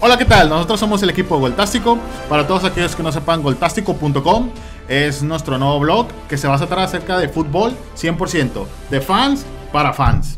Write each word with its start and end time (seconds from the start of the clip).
Hola, 0.00 0.16
¿qué 0.18 0.24
tal? 0.24 0.48
Nosotros 0.48 0.80
somos 0.80 1.02
el 1.02 1.10
equipo 1.10 1.38
Goltástico. 1.38 1.98
Para 2.28 2.46
todos 2.46 2.64
aquellos 2.64 2.96
que 2.96 3.02
no 3.02 3.12
sepan, 3.12 3.42
goltástico.com 3.42 4.50
es 4.88 5.22
nuestro 5.22 5.58
nuevo 5.58 5.78
blog 5.80 6.08
que 6.28 6.36
se 6.36 6.48
va 6.48 6.56
a 6.56 6.58
tratar 6.58 6.80
acerca 6.80 7.18
de 7.18 7.28
fútbol 7.28 7.72
100%, 7.96 8.66
de 8.90 9.00
fans 9.00 9.46
para 9.72 9.92
fans. 9.92 10.34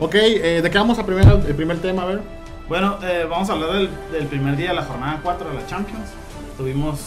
Ok, 0.00 0.14
eh, 0.14 0.60
¿de 0.62 0.70
qué 0.70 0.78
vamos 0.78 0.98
a 0.98 1.04
primero, 1.04 1.42
el 1.46 1.54
primer 1.54 1.78
tema? 1.80 2.02
A 2.02 2.06
ver. 2.06 2.20
Bueno, 2.68 2.98
eh, 3.02 3.26
vamos 3.28 3.50
a 3.50 3.54
hablar 3.54 3.72
del, 3.72 3.90
del 4.12 4.26
primer 4.26 4.56
día 4.56 4.68
de 4.68 4.76
la 4.76 4.84
jornada 4.84 5.20
4 5.22 5.50
de 5.50 5.54
la 5.56 5.66
Champions. 5.66 6.10
Tuvimos, 6.56 7.00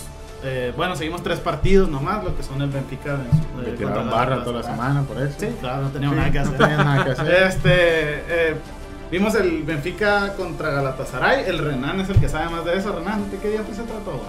eh, 0.44 0.74
bueno, 0.76 0.96
seguimos 0.96 1.22
tres 1.24 1.40
partidos 1.40 1.90
nomás, 1.90 2.24
lo 2.24 2.36
que 2.36 2.44
son 2.44 2.62
el 2.62 2.70
Benfica. 2.70 3.18
Que 3.78 3.84
contra 3.84 4.04
barra 4.04 4.36
la- 4.38 4.44
toda 4.44 4.62
la 4.62 4.64
semana 4.64 5.02
por 5.04 5.18
eso. 5.22 5.34
Sí, 5.40 5.48
claro, 5.60 5.84
no 5.84 5.90
teníamos 5.90 6.16
Sí, 6.16 6.20
nada 6.20 6.32
que 6.32 6.40
hacer. 6.40 6.58
tenían 6.58 6.78
nada 6.86 7.04
que 7.06 7.12
hacer. 7.12 7.34
Este, 7.44 7.70
eh, 7.72 8.56
vimos 9.12 9.36
el 9.36 9.64
Benfica 9.64 10.34
contra 10.36 10.70
Galatasaray. 10.72 11.46
El 11.48 11.60
Renan 11.60 12.00
es 12.00 12.10
el 12.10 12.18
que 12.20 12.28
sabe 12.30 12.50
más 12.50 12.66
de 12.66 12.78
eso. 12.78 12.92
Renan, 12.92 13.30
¿de 13.30 13.38
qué 13.38 13.50
día 13.50 13.62
se 13.68 13.84
trató? 13.84 14.22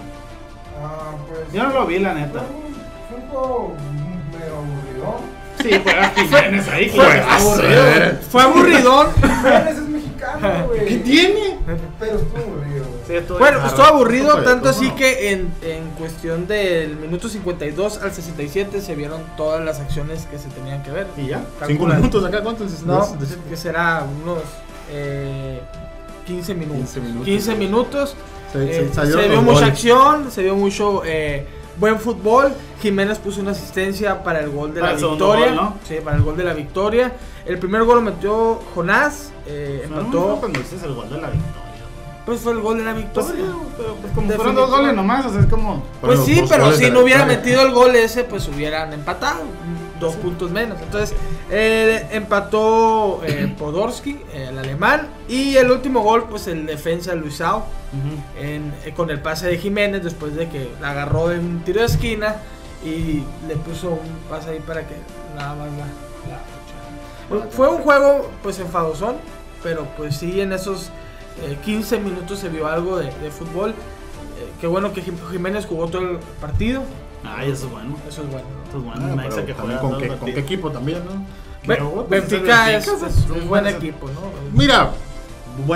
Ah, 0.83 1.11
pues. 1.29 1.51
Yo 1.53 1.63
no 1.63 1.69
lo 1.73 1.85
vi, 1.87 1.99
la 1.99 2.11
Fue 2.11 2.21
neta. 2.21 2.41
fue 3.09 3.17
un 3.17 3.27
juego 3.29 3.75
medio 4.31 4.55
aburrido. 4.55 5.33
Sí, 5.61 5.69
juega 5.83 6.09
Jiménez 6.15 6.67
ahí, 6.69 6.89
Fue 6.89 7.21
aburrido. 7.21 7.83
Fue 8.29 8.41
aburridón. 8.43 9.07
Mexicano, 10.33 10.67
güey. 10.67 10.85
¿Qué 10.87 10.97
tiene? 10.97 11.57
Pero 11.99 12.17
estuvo 12.17 12.41
aburrido, 12.41 12.85
güey. 12.85 13.01
Sí, 13.07 13.13
estuvo 13.15 13.39
Bueno, 13.39 13.65
estuvo 13.65 13.85
aburrido, 13.85 14.33
tanto 14.43 14.59
¿cómo 14.59 14.69
así 14.69 14.87
no? 14.89 14.95
que 14.95 15.31
en, 15.31 15.53
en 15.61 15.89
cuestión 15.97 16.47
del 16.47 16.95
minuto 16.97 17.29
52 17.29 18.01
al 18.01 18.11
67 18.13 18.81
se 18.81 18.95
vieron 18.95 19.21
todas 19.37 19.63
las 19.63 19.79
acciones 19.79 20.25
que 20.25 20.37
se 20.39 20.49
tenían 20.49 20.83
que 20.83 20.91
ver. 20.91 21.07
¿Y 21.17 21.27
ya? 21.27 21.43
¿Cinco 21.67 21.85
minutos 21.87 22.23
acá? 22.25 22.41
¿Cuántos? 22.41 22.81
No, 22.83 23.17
que 23.49 23.57
será 23.57 24.05
unos 24.23 24.39
eh, 24.91 25.59
15 26.25 26.53
minutos. 26.55 26.79
15 26.93 26.99
minutos. 27.01 27.25
15 27.25 27.55
minutos. 27.55 28.15
Se, 28.51 28.63
Eh, 28.63 28.87
se 28.89 28.93
salieron 28.93 29.21
se 29.23 29.29
vio 29.29 29.41
mucha 29.41 29.53
goles. 29.55 29.69
acción, 29.69 30.31
se 30.31 30.43
vio 30.43 30.55
mucho 30.55 31.01
eh, 31.05 31.45
buen 31.77 31.99
fútbol. 31.99 32.53
Jiménez 32.81 33.17
puso 33.19 33.41
una 33.41 33.51
asistencia 33.51 34.23
para 34.23 34.39
el 34.41 34.49
gol 34.49 34.73
de 34.73 34.81
Para 34.81 34.93
la 34.93 34.99
victoria. 34.99 35.45
gol, 35.47 35.55
¿no? 35.55 35.77
Sí, 35.87 35.95
para 36.03 36.17
el 36.17 36.23
gol 36.23 36.37
de 36.37 36.43
la 36.43 36.53
victoria. 36.53 37.11
El 37.45 37.57
primer 37.59 37.83
gol 37.83 37.95
lo 37.97 38.01
metió 38.01 38.61
Jonás, 38.75 39.31
eh, 39.47 39.81
empató. 39.85 40.37
cuando 40.39 40.59
dices 40.59 40.81
el 40.83 40.93
gol 40.93 41.09
de 41.09 41.21
la 41.21 41.29
victoria. 41.29 41.61
Pues 42.25 42.39
fue 42.39 42.53
el 42.53 42.61
gol 42.61 42.77
de 42.77 42.85
la 42.85 42.93
Pues, 42.93 43.03
victoria. 43.05 43.45
pero 43.77 43.95
pues 43.95 44.13
como 44.13 44.29
fueron 44.31 44.55
dos 44.55 44.69
goles 44.69 44.93
nomás, 44.93 45.25
o 45.25 45.29
sea, 45.31 45.41
es 45.41 45.47
como... 45.47 45.83
Pues 45.99 46.21
sí, 46.23 46.41
pero 46.47 46.71
si 46.71 46.89
no 46.89 47.01
hubiera 47.01 47.25
victoria. 47.25 47.25
metido 47.41 47.61
el 47.63 47.73
gol 47.73 47.95
ese, 47.97 48.23
pues 48.23 48.47
hubieran 48.47 48.93
empatado. 48.93 49.41
Dos 50.03 50.15
puntos 50.15 50.51
menos. 50.51 50.77
Entonces, 50.81 51.15
eh, 51.49 52.07
empató 52.11 53.21
eh, 53.25 53.53
Podorski, 53.59 54.19
eh, 54.33 54.47
el 54.49 54.57
alemán. 54.59 55.07
Y 55.27 55.55
el 55.57 55.71
último 55.71 56.01
gol, 56.01 56.25
pues 56.29 56.47
el 56.47 56.65
defensa 56.65 57.15
Luisao, 57.15 57.65
en- 58.39 58.73
eh, 58.85 58.93
con 58.95 59.09
el 59.09 59.19
pase 59.21 59.47
de 59.47 59.57
Jiménez, 59.57 60.03
después 60.03 60.35
de 60.35 60.49
que 60.49 60.69
la 60.81 60.91
agarró 60.91 61.31
en 61.31 61.39
un 61.39 61.63
tiro 61.63 61.79
de 61.79 61.85
esquina 61.87 62.35
y 62.83 63.23
le 63.47 63.55
puso 63.65 63.89
un 63.91 64.17
pase 64.29 64.49
ahí 64.51 64.59
para 64.59 64.81
que 64.87 64.95
nada 65.35 65.55
más 65.55 65.69
la. 65.71 67.37
la- 67.39 67.45
Fue 67.51 67.69
un 67.69 67.77
juego, 67.77 68.29
pues 68.43 68.59
enfadosón, 68.59 69.15
pero 69.63 69.87
pues 69.95 70.17
sí, 70.17 70.41
en 70.41 70.51
esos 70.53 70.89
eh, 71.41 71.57
15 71.63 71.99
minutos 71.99 72.39
se 72.39 72.49
vio 72.49 72.67
algo 72.67 72.97
de, 72.97 73.05
de 73.05 73.31
fútbol. 73.31 73.69
Eh, 73.71 74.49
qué 74.59 74.67
bueno 74.67 74.91
que 74.93 75.01
Jim- 75.01 75.17
Jiménez 75.31 75.65
jugó 75.65 75.87
todo 75.87 76.01
el 76.01 76.17
partido. 76.41 76.83
Ay, 77.25 77.51
eso 77.51 77.65
es 77.65 77.71
bueno. 77.71 77.97
Eso 78.07 78.21
es 78.23 78.29
bueno. 78.29 78.47
Eso 78.67 78.77
es 78.77 78.83
bueno. 78.83 79.01
Ah, 79.03 79.15
me 79.15 79.23
dice 79.23 79.35
pero 79.35 79.45
que 79.45 79.53
también 79.53 79.79
juega 79.79 79.97
con, 79.97 80.01
qué, 80.01 80.17
con 80.17 80.29
equipo 80.29 80.71
también, 80.71 80.99
¿no? 81.05 81.25
Pues, 81.65 82.09
Benfica 82.09 82.73
es, 82.73 82.87
un 82.87 83.47
buen 83.47 83.67
equipo, 83.67 84.07
¿no? 84.07 84.21
Mira, 84.51 84.91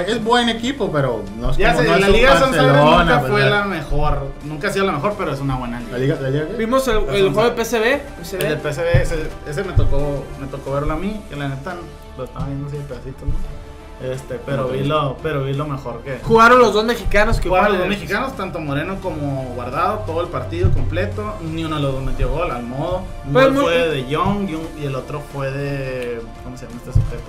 es 0.05 0.23
buen 0.23 0.49
equipo, 0.49 0.91
pero 0.91 1.23
no 1.37 1.51
es 1.51 1.57
Ya 1.57 1.73
como 1.73 1.83
sé, 1.83 1.91
no 1.91 1.97
la 1.99 2.09
Liga 2.09 2.33
de 2.33 2.39
San 2.39 2.53
Salvador 2.53 2.75
Barcelona, 2.75 3.15
nunca 3.15 3.19
fue 3.27 3.41
¿verdad? 3.41 3.59
la 3.59 3.65
mejor. 3.65 4.31
Nunca 4.43 4.67
ha 4.67 4.71
sido 4.71 4.85
la 4.85 4.91
mejor, 4.91 5.15
pero 5.17 5.33
es 5.33 5.39
una 5.39 5.55
buena 5.55 5.79
liga. 5.79 5.91
La 5.91 5.97
Liga, 5.97 6.17
la 6.19 6.29
Liga. 6.29 6.45
Vimos 6.57 6.87
el, 6.87 6.97
el 7.09 7.33
juego 7.33 7.49
de 7.51 7.63
PSV. 7.63 8.23
PSV. 8.23 8.41
El 8.41 8.49
del 8.49 8.59
PSV, 8.59 9.01
ese, 9.01 9.29
ese 9.47 9.63
me 9.63 9.73
tocó 9.73 10.25
me 10.41 10.47
tocó 10.47 10.73
verlo 10.73 10.93
a 10.93 10.97
mí, 10.97 11.21
que 11.29 11.35
la 11.35 11.47
neta 11.47 11.75
lo 12.17 12.23
estaba 12.23 12.45
viendo 12.47 12.67
así 12.67 12.77
de 12.77 12.83
pedacitos, 12.83 13.27
¿no? 13.27 13.56
Este, 14.01 14.35
pero 14.45 14.67
vi 14.67 14.83
lo, 14.83 15.17
pero 15.23 15.43
vi 15.43 15.53
lo 15.53 15.65
mejor 15.65 16.01
que 16.03 16.19
Jugaron 16.23 16.59
los 16.59 16.71
dos 16.71 16.85
mexicanos 16.85 17.39
que 17.39 17.49
Jugaron 17.49 17.69
los 17.71 17.79
dos 17.79 17.87
mexicanos, 17.89 18.37
tanto 18.37 18.59
Moreno 18.59 18.97
como 19.01 19.53
Guardado, 19.55 20.03
todo 20.05 20.21
el 20.21 20.27
partido 20.27 20.69
completo. 20.71 21.33
Ni 21.41 21.63
uno 21.65 21.77
de 21.77 21.81
los 21.81 21.93
dos 21.93 22.03
metió 22.03 22.29
gol, 22.29 22.51
al 22.51 22.61
modo. 22.63 23.01
Un 23.25 23.33
Pues 23.33 23.45
gol 23.45 23.53
muy- 23.55 23.63
fue 23.63 23.73
de 23.89 24.07
Young 24.07 24.49
y, 24.49 24.53
un- 24.55 24.69
y 24.79 24.85
el 24.85 24.95
otro 24.95 25.21
fue 25.33 25.49
de. 25.51 26.21
¿Cómo 26.43 26.55
se 26.57 26.67
llama 26.67 26.77
este 26.77 26.93
sujeto? 26.93 27.23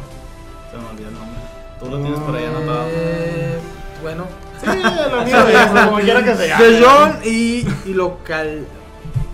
Se 0.71 0.77
me 0.77 0.87
olvidó 0.91 1.09
el 1.09 1.15
nombre. 1.15 1.41
Tú 1.81 1.87
lo 1.87 1.99
tienes 2.01 2.21
por 2.21 2.37
ahí 2.37 2.45
anotado. 2.45 2.85
Eh, 2.91 3.59
bueno. 4.03 4.25
Sí, 4.61 4.67
lo 4.67 5.25
mismo, 5.25 5.85
como 5.87 5.99
quiera 6.01 6.23
que 6.25 6.35
se 6.35 6.49
llame. 6.49 6.65
De 6.65 6.85
John 6.85 7.19
y, 7.25 7.67
y 7.87 7.95
local. 7.95 8.67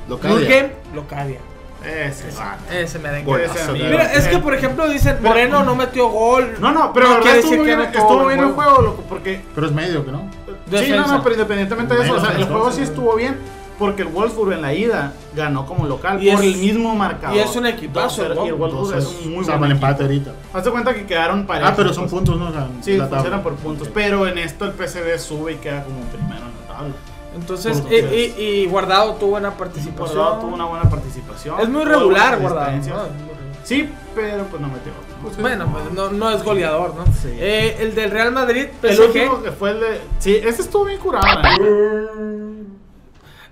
Locadia. 0.08 0.36
Jürgen 0.36 0.72
Locadia. 0.94 1.38
Ese 1.84 2.30
va. 2.38 2.56
Ese 2.72 2.98
me 2.98 3.10
den 3.10 3.24
Golazo. 3.24 3.72
Mira, 3.72 4.12
es 4.12 4.26
que 4.28 4.38
por 4.38 4.54
ejemplo 4.54 4.88
dicen 4.88 5.16
Pero- 5.18 5.28
Moreno 5.28 5.64
no 5.64 5.74
metió 5.74 6.08
gol. 6.08 6.54
No, 6.60 6.72
no, 6.72 6.92
pero 6.92 7.08
la 7.10 7.14
verdad 7.16 7.36
estuvo 7.36 7.50
que 7.52 7.62
bien, 7.62 7.78
no 7.78 7.84
estuvo 7.84 8.26
bien 8.26 8.40
el 8.40 8.52
juego, 8.52 8.82
loco, 8.82 9.04
porque 9.08 9.42
Pero 9.54 9.66
es 9.66 9.72
medio, 9.72 10.04
que 10.04 10.12
no? 10.12 10.30
Sí, 10.78 10.90
no, 10.90 11.06
no, 11.06 11.22
pero 11.22 11.34
independientemente 11.34 11.94
de 11.94 12.04
eso, 12.04 12.14
o 12.14 12.20
sea, 12.20 12.30
el 12.36 12.44
juego 12.44 12.72
sí 12.72 12.82
estuvo 12.82 13.14
bien. 13.16 13.38
Porque 13.76 14.02
el 14.02 14.08
Wolfsburg 14.08 14.52
en 14.52 14.62
la 14.62 14.72
ida 14.72 15.14
ganó 15.34 15.66
como 15.66 15.84
local 15.84 16.22
Y 16.22 16.30
por 16.30 16.44
es- 16.44 16.54
el 16.54 16.60
mismo 16.60 16.94
marcador. 16.94 17.36
y 17.36 17.40
es 17.40 17.56
un 17.56 17.66
equipazo, 17.66 18.22
2-0, 18.22 18.44
Y 18.44 18.48
el 18.50 18.50
¿no? 18.52 18.56
Wolfsburg 18.58 18.98
es 18.98 19.16
un 19.24 19.32
muy 19.32 19.42
o 19.42 19.44
sea, 19.44 19.56
buen 19.56 19.72
empate 19.72 20.04
ahorita. 20.04 20.30
Haz 20.52 20.64
de 20.64 20.70
cuenta 20.70 20.94
que 20.94 21.04
quedaron 21.04 21.44
parejos. 21.44 21.72
Ah, 21.72 21.74
pero 21.76 21.92
son 21.92 22.08
puntos, 22.08 22.38
¿no? 22.38 22.50
O 22.50 22.52
sea, 22.52 22.68
Sí, 22.82 22.96
funcionan 23.00 23.42
por 23.42 23.54
puntos. 23.56 23.88
Pero 23.92 24.28
en 24.28 24.38
esto 24.38 24.64
el 24.66 24.74
PSV 24.74 25.18
sube 25.18 25.54
y 25.54 25.56
queda 25.56 25.82
como 25.82 26.02
primero 26.02 26.42
en 26.46 26.68
la 26.68 26.72
tabla. 26.72 26.94
Entonces, 27.34 27.82
y, 27.90 27.94
y- 27.94 28.34
y 28.62 28.66
Guardado 28.66 29.14
tuvo 29.14 29.30
buena 29.32 29.50
participación. 29.56 30.16
Guardado 30.16 30.40
tuvo 30.40 30.54
una 30.54 30.64
buena 30.66 30.88
participación. 30.88 31.60
Es 31.60 31.68
muy 31.68 31.84
regular 31.84 32.38
Guardado. 32.40 32.66
asistencias. 32.70 32.96
¿no? 32.96 33.04
Es 33.04 33.10
muy 33.12 33.28
regular. 33.28 33.44
Sí, 33.64 33.88
pero 34.14 34.44
pues 34.44 34.60
no 34.62 34.68
metió. 34.68 34.92
Pues, 35.22 35.36
Bueno, 35.38 35.66
pues 35.72 35.90
no, 35.92 36.10
no 36.10 36.30
es 36.30 36.42
goleador, 36.44 36.94
¿no? 36.94 37.06
Sí. 37.06 37.30
Eh, 37.32 37.78
el 37.80 37.94
del 37.94 38.10
Real 38.10 38.30
Madrid, 38.32 38.66
El 38.82 38.94
PSG. 38.96 39.06
último 39.06 39.42
que 39.42 39.52
fue 39.52 39.70
el 39.70 39.80
de. 39.80 40.00
Sí, 40.18 40.36
ese 40.36 40.62
estuvo 40.62 40.84
bien 40.84 41.00
curado. 41.00 41.26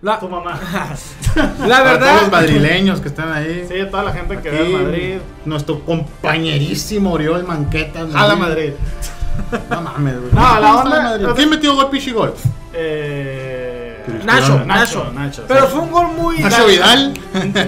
La, 0.03 0.19
Tu 0.19 0.29
mamá. 0.29 0.59
la 1.37 1.43
Para 1.45 1.55
todos 1.59 1.69
los 1.69 2.01
verdad, 2.01 2.31
madrileños 2.33 3.01
que 3.01 3.09
están 3.09 3.33
ahí. 3.33 3.65
Sí, 3.69 3.75
toda 3.91 4.03
la 4.03 4.13
gente 4.13 4.39
que 4.41 4.51
ve 4.51 4.59
al 4.59 4.83
Madrid. 4.83 5.15
Nuestro 5.45 5.81
compañerísimo 5.85 7.13
Oriol 7.13 7.45
Manqueta. 7.47 8.01
A 8.15 8.27
la 8.27 8.35
Madrid. 8.37 8.73
No 9.71 9.81
mames, 9.81 10.21
güey. 10.21 10.33
No, 10.33 10.41
la 10.41 10.69
¿Cómo 10.69 10.83
está 10.85 10.99
onda- 10.99 11.15
el 11.15 11.35
¿Quién 11.35 11.51
metió 11.51 11.75
gol, 11.77 11.89
Pichi 11.89 12.11
Gol? 12.11 12.35
Eh, 12.75 13.52
Nacho, 14.25 14.65
Nacho, 14.65 14.65
Nacho. 14.67 15.13
Nacho. 15.13 15.45
pero 15.49 15.67
fue 15.69 15.81
un 15.81 15.91
gol 15.91 16.09
muy. 16.09 16.39
Nacho 16.39 16.67
Vidal. 16.67 17.15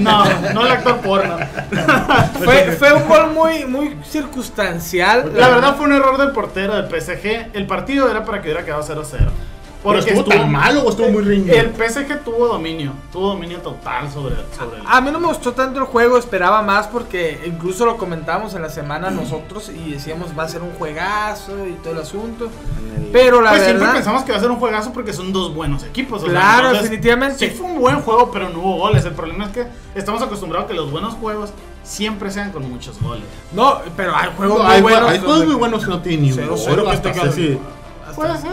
No, 0.00 0.24
no 0.52 0.66
el 0.66 0.72
actor 0.72 0.98
porno. 0.98 1.36
Fue, 2.44 2.72
fue 2.72 2.92
un 2.92 3.08
gol 3.08 3.30
muy, 3.32 3.64
muy 3.64 3.96
circunstancial. 4.04 5.32
La 5.34 5.48
verdad 5.48 5.76
fue 5.76 5.86
un 5.86 5.92
error 5.92 6.18
del 6.18 6.32
portero 6.32 6.74
del 6.76 6.88
PSG. 6.88 7.50
El 7.54 7.66
partido 7.66 8.10
era 8.10 8.24
para 8.24 8.40
que 8.40 8.48
hubiera 8.48 8.64
quedado 8.64 8.82
0-0. 8.82 9.30
¿Pero 9.84 9.98
estuvo 9.98 10.24
tan 10.24 10.50
malo 10.50 10.82
o 10.82 10.90
estuvo 10.90 11.08
muy 11.10 11.22
reñido? 11.22 11.54
El 11.54 11.70
PSG 11.74 12.24
tuvo 12.24 12.46
dominio, 12.48 12.92
tuvo 13.12 13.28
dominio 13.28 13.58
total 13.58 14.10
sobre, 14.10 14.34
sobre 14.56 14.78
el. 14.80 14.86
A 14.86 15.00
mí 15.00 15.10
no 15.10 15.20
me 15.20 15.26
gustó 15.28 15.52
tanto 15.52 15.78
el 15.80 15.86
juego, 15.86 16.16
esperaba 16.16 16.62
más 16.62 16.86
porque 16.88 17.38
incluso 17.46 17.84
lo 17.84 17.96
comentábamos 17.96 18.54
en 18.54 18.62
la 18.62 18.70
semana 18.70 19.10
nosotros 19.10 19.68
y 19.70 19.92
decíamos 19.92 20.28
va 20.38 20.44
a 20.44 20.48
ser 20.48 20.62
un 20.62 20.72
juegazo 20.72 21.66
y 21.68 21.72
todo 21.74 21.92
el 21.92 22.00
asunto. 22.00 22.48
Pero 23.12 23.40
la 23.42 23.50
pues 23.50 23.62
siempre 23.62 23.80
verdad, 23.80 23.94
pensamos 23.94 24.22
que 24.24 24.32
va 24.32 24.38
a 24.38 24.40
ser 24.40 24.50
un 24.50 24.56
juegazo 24.58 24.92
porque 24.92 25.12
son 25.12 25.32
dos 25.32 25.54
buenos 25.54 25.84
equipos. 25.84 26.22
o 26.22 26.24
sea, 26.24 26.30
Claro, 26.32 26.66
entonces, 26.68 26.82
definitivamente. 26.90 27.38
Sí 27.50 27.54
fue 27.56 27.66
un 27.66 27.78
buen 27.78 28.00
juego, 28.00 28.30
pero 28.32 28.48
no 28.48 28.58
hubo 28.60 28.76
goles. 28.78 29.04
El 29.04 29.12
problema 29.12 29.44
es 29.46 29.50
que 29.52 29.66
estamos 29.94 30.22
acostumbrados 30.22 30.64
a 30.64 30.68
que 30.68 30.74
los 30.74 30.90
buenos 30.90 31.14
juegos 31.14 31.50
siempre 31.82 32.30
sean 32.30 32.50
con 32.50 32.68
muchos 32.70 33.00
goles. 33.02 33.24
no, 33.52 33.80
pero 33.96 34.16
hay 34.16 34.30
juegos 34.36 34.58
No, 34.58 34.64
muy 34.64 34.72
hay, 34.74 34.82
buenos. 34.82 35.10
hay 35.10 35.18
juegos 35.18 35.44
muy 35.46 35.54
buenos 35.54 35.84
que 35.84 35.90
no 35.90 36.00
tienen 36.00 36.22
ni 36.22 36.32
un 36.32 36.48
gol, 36.48 36.58
Puede 38.14 38.38
ser. 38.38 38.50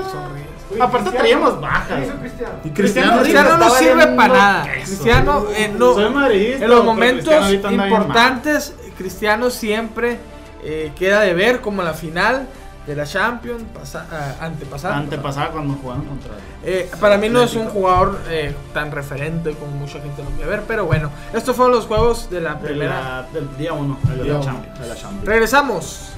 Aparte 0.79 1.11
traíamos 1.11 1.59
baja. 1.59 1.97
¿qué 1.97 2.03
hizo 2.05 2.15
Cristiano? 2.15 2.53
Y 2.63 2.69
Cristiano 2.69 3.19
Cristiano, 3.21 3.57
no 3.57 3.69
sirve 3.71 4.07
para 4.07 4.33
nada. 4.33 4.67
Cristiano 4.73 5.45
eh, 5.55 5.73
no, 5.77 5.99
en 5.99 6.69
los 6.69 6.85
momentos 6.85 7.51
importantes, 7.51 8.73
Cristiano 8.97 9.49
siempre 9.49 10.17
eh, 10.63 10.91
queda 10.97 11.21
de 11.21 11.33
ver 11.33 11.61
como 11.61 11.81
la 11.83 11.93
final 11.93 12.47
de 12.87 12.95
la 12.95 13.05
Champions 13.05 13.63
pasa, 13.73 14.07
ah, 14.11 14.45
antepasada. 14.45 14.97
Antepasada 14.97 15.49
cuando 15.49 15.75
jugaron 15.75 16.05
contra. 16.05 16.31
Eh, 16.63 16.89
para 16.99 17.17
mí 17.17 17.29
no 17.29 17.43
es 17.43 17.53
un 17.55 17.67
jugador 17.67 18.19
eh, 18.29 18.55
tan 18.73 18.91
referente 18.91 19.51
como 19.53 19.71
mucha 19.73 19.99
gente 19.99 20.23
lo 20.23 20.29
quiere 20.31 20.49
ver, 20.49 20.63
pero 20.67 20.85
bueno, 20.85 21.11
estos 21.33 21.55
fueron 21.55 21.75
los 21.75 21.85
juegos 21.85 22.29
de 22.29 22.41
la 22.41 22.55
de 22.55 22.67
primera. 22.67 22.99
la- 23.01 23.27
del 23.33 23.55
día 23.57 23.73
1 23.73 23.99
de 24.03 24.15
de 24.23 24.29
la 24.29 24.39
Champions. 24.41 25.25
Regresamos. 25.25 26.11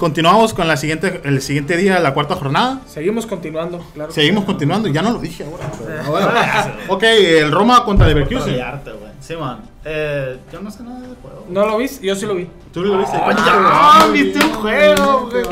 Continuamos 0.00 0.52
con 0.54 0.66
la 0.66 0.76
siguiente, 0.76 1.20
el 1.24 1.40
siguiente 1.42 1.76
día 1.76 1.94
de 1.94 2.00
la 2.00 2.12
cuarta 2.14 2.34
jornada. 2.34 2.80
Seguimos 2.86 3.26
continuando, 3.26 3.78
claro. 3.94 4.10
Seguimos 4.10 4.44
continuando, 4.44 4.88
ya 4.88 5.02
no 5.02 5.12
lo 5.12 5.18
dije 5.20 5.44
ahora. 5.44 5.70
pero- 5.78 6.00
ah, 6.02 6.08
bueno. 6.08 6.94
ok, 6.94 7.02
el 7.04 7.52
Roma 7.52 7.84
contra 7.84 8.08
Leverkusen. 8.08 8.58
Simón, 9.20 9.58
eh, 9.84 10.38
yo 10.50 10.60
no 10.62 10.70
sé 10.70 10.82
nada 10.82 11.00
del 11.00 11.14
juego. 11.16 11.44
¿No 11.50 11.66
lo 11.66 11.76
viste? 11.76 12.04
Yo 12.04 12.16
sí 12.16 12.24
lo 12.26 12.34
vi. 12.34 12.48
¿Tú 12.72 12.82
lo 12.82 12.98
viste? 12.98 13.16
Ah, 13.20 14.06
güey. 14.08 14.22
viste 14.24 14.44
un 14.44 14.52
juego, 14.54 15.28
güey. 15.30 15.44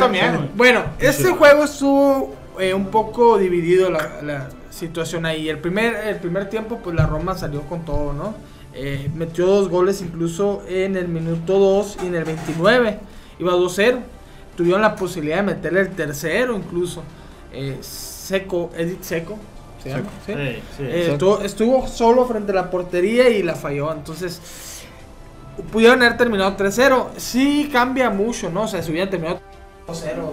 También, 0.00 0.36
güey. 0.36 0.48
Bueno, 0.54 0.84
este 0.98 1.30
juego 1.32 1.64
estuvo 1.64 2.34
eh, 2.60 2.72
un 2.72 2.86
poco 2.86 3.36
dividido 3.38 3.90
la, 3.90 4.22
la 4.22 4.48
situación 4.70 5.26
ahí. 5.26 5.48
El 5.48 5.58
primer, 5.58 5.94
el 6.06 6.16
primer 6.16 6.48
tiempo, 6.48 6.78
pues 6.82 6.94
la 6.94 7.06
Roma 7.06 7.36
salió 7.36 7.62
con 7.62 7.84
todo, 7.84 8.12
¿no? 8.12 8.34
Eh, 8.74 9.10
metió 9.14 9.46
dos 9.46 9.68
goles 9.68 10.00
incluso 10.02 10.62
en 10.68 10.96
el 10.96 11.08
minuto 11.08 11.58
2 11.58 11.98
y 12.04 12.06
en 12.06 12.14
el 12.14 12.24
29. 12.24 12.98
Iba 13.38 13.52
2-0. 13.54 13.98
Tuvieron 14.56 14.82
la 14.82 14.96
posibilidad 14.96 15.36
de 15.38 15.42
meterle 15.42 15.80
el 15.80 15.90
tercero 15.90 16.56
incluso. 16.56 17.02
Eh, 17.52 17.78
Seco, 17.80 18.70
Edith 18.76 19.02
Seco. 19.02 19.38
¿se 19.82 19.90
llama? 19.90 20.08
¿Sí? 20.24 20.32
Sí, 20.32 20.62
sí. 20.76 20.82
Eh, 20.82 21.12
estuvo, 21.12 21.40
estuvo 21.42 21.86
solo 21.86 22.26
frente 22.26 22.52
a 22.52 22.54
la 22.56 22.70
portería 22.70 23.28
y 23.28 23.42
la 23.42 23.54
falló. 23.54 23.92
Entonces, 23.92 24.40
pudieron 25.70 26.02
haber 26.02 26.16
terminado 26.16 26.56
3-0. 26.56 27.08
Sí 27.16 27.68
cambia 27.72 28.10
mucho, 28.10 28.50
¿no? 28.50 28.62
O 28.62 28.68
sea, 28.68 28.82
si 28.82 28.90
hubieran 28.90 29.10
terminado 29.10 29.40
2-0, 29.86 30.32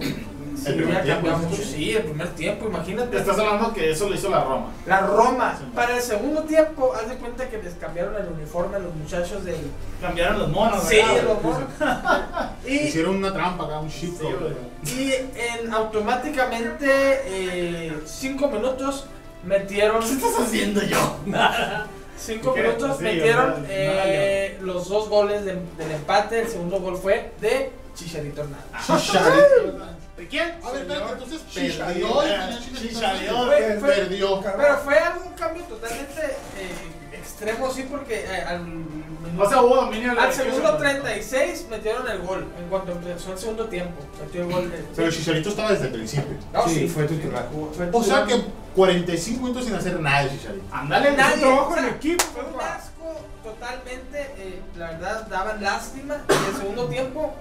sí 0.63 0.69
El 0.69 0.75
primer 0.75 1.03
tiempo, 1.03 1.27
mucho. 1.37 1.63
Sí, 1.63 1.91
el 1.91 2.03
primer 2.03 2.27
tiempo, 2.29 2.65
imagínate. 2.67 3.09
Te 3.11 3.17
estás 3.19 3.39
hablando 3.39 3.73
que 3.73 3.91
eso 3.91 4.09
lo 4.09 4.15
hizo 4.15 4.29
la 4.29 4.43
Roma. 4.43 4.67
La 4.85 5.01
Roma, 5.01 5.57
para 5.75 5.95
el 5.95 6.01
segundo 6.01 6.43
tiempo, 6.43 6.93
haz 6.93 7.09
de 7.09 7.15
cuenta 7.17 7.49
que 7.49 7.61
les 7.61 7.73
cambiaron 7.75 8.15
el 8.15 8.27
uniforme 8.33 8.77
a 8.77 8.79
los 8.79 8.93
muchachos 8.95 9.43
del. 9.45 9.57
Cambiaron 10.01 10.39
los 10.39 10.49
monos, 10.49 10.83
Sí, 10.83 10.97
¿verdad? 10.97 11.23
los 11.23 11.43
monos. 11.43 11.69
y, 12.67 12.75
Hicieron 12.87 13.15
una 13.17 13.33
trampa 13.33 13.65
acá, 13.65 13.79
un 13.79 13.89
shit. 13.89 14.13
Sí, 14.83 14.97
y 14.97 15.13
en 15.63 15.73
automáticamente 15.73 17.93
5 18.05 18.47
minutos 18.49 19.05
metieron. 19.43 20.01
¿Qué 20.01 20.11
estás 20.13 20.39
haciendo 20.39 20.81
yo? 20.83 21.17
5 22.17 22.53
¿Qué? 22.53 22.61
minutos 22.61 22.97
Sí, 22.97 23.03
metieron 23.03 23.65
eh, 23.67 24.57
los 24.61 24.87
dos 24.87 25.09
goles 25.09 25.43
de- 25.45 25.55
del 25.77 25.91
empate. 25.91 26.41
El 26.41 26.47
segundo 26.47 26.79
gol 26.79 26.97
fue 26.97 27.31
de 27.41 27.71
Chicharito 27.95 28.41
Hernández. 28.41 29.93
¿De 30.17 30.27
quién? 30.27 30.55
A 30.63 30.71
ver, 30.71 30.81
espérate, 30.81 31.13
entonces 31.13 31.41
Perdió. 31.53 31.85
perdió. 32.19 32.59
Chicharito. 32.79 33.45
Fue- 33.45 33.77
fue- 33.79 33.95
Perdió. 33.95 34.41
Pero 34.41 34.77
fue 34.83 34.99
algún 34.99 35.33
cambio 35.33 35.63
totalmente 35.63 36.21
eh, 36.57 37.17
extremo, 37.17 37.71
sí, 37.71 37.87
porque 37.89 38.25
eh, 38.25 38.43
al, 38.43 38.65
O 39.39 39.49
sea, 39.49 39.61
hubo 39.63 39.75
dominio 39.75 40.11
al 40.19 40.31
segundo 40.33 40.63
pero- 40.63 40.77
36 40.77 41.65
metieron 41.69 42.07
el 42.09 42.19
gol. 42.19 42.47
En 42.59 42.69
cuanto 42.69 42.91
empezó 42.91 43.31
el 43.33 43.37
segundo 43.39 43.65
tiempo, 43.65 44.01
metió 44.23 44.41
el 44.43 44.51
gol. 44.51 44.73
Pero 44.95 45.11
Chicharito 45.11 45.49
estaba 45.49 45.71
desde 45.71 45.85
el 45.87 45.93
principio. 45.93 46.37
No, 46.53 46.67
Sí, 46.67 46.87
fue 46.87 47.05
titular. 47.05 47.47
O 47.91 48.03
sea 48.03 48.25
que 48.25 48.43
45 48.75 49.41
minutos 49.41 49.65
sin 49.65 49.75
hacer 49.75 49.99
nada 49.99 50.23
de 50.25 50.29
Chicharito. 50.31 50.65
Ándale, 50.71 51.09
es 51.09 51.17
Nadie, 51.17 51.41
trabajo 51.41 51.69
o 51.71 51.73
sea, 51.75 51.87
en 51.87 51.93
equipo. 51.95 52.23
Fue 52.33 52.43
un 52.43 52.61
asco 52.61 53.25
totalmente, 53.43 54.19
eh, 54.37 54.61
la 54.77 54.91
verdad 54.91 55.27
daban 55.27 55.61
lástima. 55.63 56.17
Y 56.29 56.49
el 56.51 56.57
segundo 56.57 56.85
tiempo, 56.85 57.33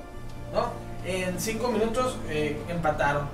¿no? 0.53 0.71
En 1.05 1.41
5 1.41 1.69
minutos 1.69 2.17
eh, 2.29 2.61
empataron. 2.69 3.29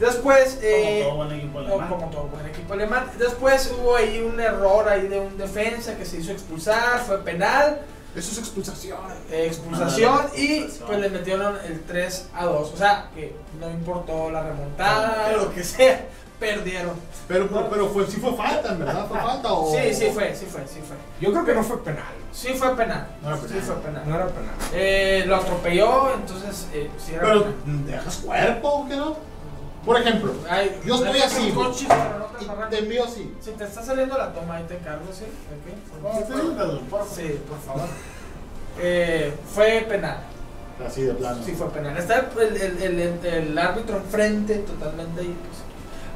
Después, 0.00 0.58
eh, 0.62 1.02
Como 1.04 1.14
todo 1.14 1.24
buen 1.26 1.38
equipo 1.38 1.60
no, 1.60 1.66
alemán. 1.68 1.88
como 1.88 2.10
todo 2.10 2.22
buen 2.24 2.46
equipo 2.46 2.72
alemán. 2.74 3.10
Después 3.16 3.72
hubo 3.78 3.94
ahí 3.94 4.20
un 4.20 4.40
error 4.40 4.88
ahí 4.88 5.06
de 5.06 5.20
un 5.20 5.38
defensa 5.38 5.96
que 5.96 6.04
se 6.04 6.18
hizo 6.18 6.32
expulsar, 6.32 6.98
fue 7.06 7.18
penal, 7.18 7.80
Eso 8.16 8.32
es 8.32 8.38
expulsación. 8.38 8.98
eh, 9.30 9.46
expulsación 9.46 10.12
Ah, 10.24 10.28
y 10.36 10.44
expulsación. 10.58 10.86
pues 10.88 10.98
le 11.00 11.08
metieron 11.10 11.56
el 11.66 11.80
3 11.82 12.28
a 12.34 12.44
2. 12.46 12.72
O 12.72 12.76
sea, 12.76 13.10
que 13.14 13.36
no 13.60 13.70
importó 13.70 14.30
la 14.30 14.42
remontada, 14.42 15.26
Ah, 15.28 15.32
lo 15.36 15.52
que 15.54 15.62
sea, 15.62 16.06
perdieron. 16.38 16.94
Pero, 17.28 17.48
pero, 17.48 17.68
pero 17.70 17.88
fue, 17.88 18.06
sí 18.06 18.18
fue 18.20 18.34
falta, 18.34 18.72
en 18.72 18.80
verdad. 18.80 19.06
¿Fue 19.08 19.18
falta 19.18 19.52
o.? 19.52 19.72
Sí, 19.74 19.94
sí 19.94 20.10
fue, 20.12 20.34
sí 20.34 20.46
fue, 20.46 20.66
sí 20.66 20.80
fue. 20.86 20.96
Yo 21.20 21.32
creo 21.32 21.44
que 21.44 21.54
no 21.54 21.62
fue 21.64 21.82
penal. 21.82 22.12
Sí 22.32 22.48
fue 22.54 22.74
penal. 22.76 23.06
No 23.22 23.28
era 23.28 23.38
Sí 23.38 23.46
penal. 23.46 23.62
fue 23.62 23.76
penal. 23.76 24.02
No 24.06 24.14
era 24.16 24.26
penal. 24.26 24.54
Eh, 24.72 25.24
lo 25.26 25.36
atropelló, 25.36 26.14
entonces 26.14 26.66
eh, 26.72 26.90
sí 26.98 27.14
era 27.14 27.22
Pero, 27.22 27.44
penal. 27.44 27.86
¿dejas 27.86 28.16
cuerpo 28.18 28.68
o 28.68 28.88
qué 28.88 28.96
no? 28.96 29.16
Por 29.84 30.00
ejemplo, 30.00 30.32
Ay, 30.48 30.80
yo 30.86 30.94
estoy 30.94 31.20
así, 31.20 31.50
coches, 31.50 31.88
no 31.88 32.54
te 32.68 32.76
te 32.76 32.82
envío 32.82 33.04
así. 33.04 33.34
Si 33.42 33.50
te 33.50 33.64
está 33.64 33.82
saliendo 33.82 34.16
la 34.16 34.32
toma, 34.32 34.56
ahí 34.56 34.64
te 34.64 34.76
encargo, 34.78 35.04
¿sí? 35.12 35.24
Ok. 35.52 37.14
Sí, 37.14 37.40
por 37.46 37.60
favor. 37.60 37.88
Eh, 38.80 39.34
fue 39.54 39.84
penal. 39.88 40.18
Así 40.84 41.02
de 41.02 41.14
plano. 41.14 41.42
Sí, 41.44 41.52
fue 41.52 41.68
penal. 41.68 41.96
Está 41.98 42.30
el, 42.40 42.56
el, 42.56 42.82
el, 42.82 43.24
el 43.26 43.58
árbitro 43.58 43.98
enfrente 43.98 44.56
totalmente 44.60 45.22
y 45.22 45.26
pues. 45.26 45.58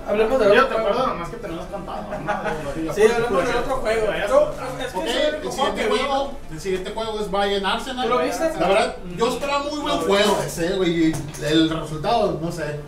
Hablemos 0.09 0.41
del 0.41 0.53
Yo 0.55 0.65
otro 0.65 0.69
te 0.69 0.75
juego. 0.75 0.89
acuerdo 0.89 1.07
nomás 1.15 1.29
que 1.29 1.37
tenemos 1.37 1.67
contado. 1.67 2.03
¿no? 2.11 2.93
Sí, 2.95 3.03
hablemos 3.03 3.47
del 3.47 3.57
otro 3.57 3.77
juego. 3.77 4.07
Vayas 4.07 4.29
Yo- 4.31 4.47
contando. 4.47 4.85
es 4.85 4.93
que 4.93 4.99
Ok, 4.99 5.05
es 5.07 5.17
el 5.17 5.53
siguiente 5.53 5.83
que 5.83 5.89
juego, 5.89 6.33
el 6.51 6.61
siguiente 6.61 6.91
juego 6.93 7.21
es 7.21 7.31
Bayern 7.31 7.67
Arsenal. 7.67 8.09
¿Tú 8.09 8.15
lo 8.15 8.19
viste? 8.23 8.51
La 8.59 8.69
verdad, 8.69 8.97
yo 9.17 9.29
esperaba 9.29 9.59
muy 9.65 9.79
buen 9.81 9.99
juego 9.99 10.39
ese, 10.47 10.71
güey. 10.77 11.09
y 11.11 11.13
El 11.45 11.69
resultado, 11.71 12.39
no 12.41 12.51
sé. 12.53 12.81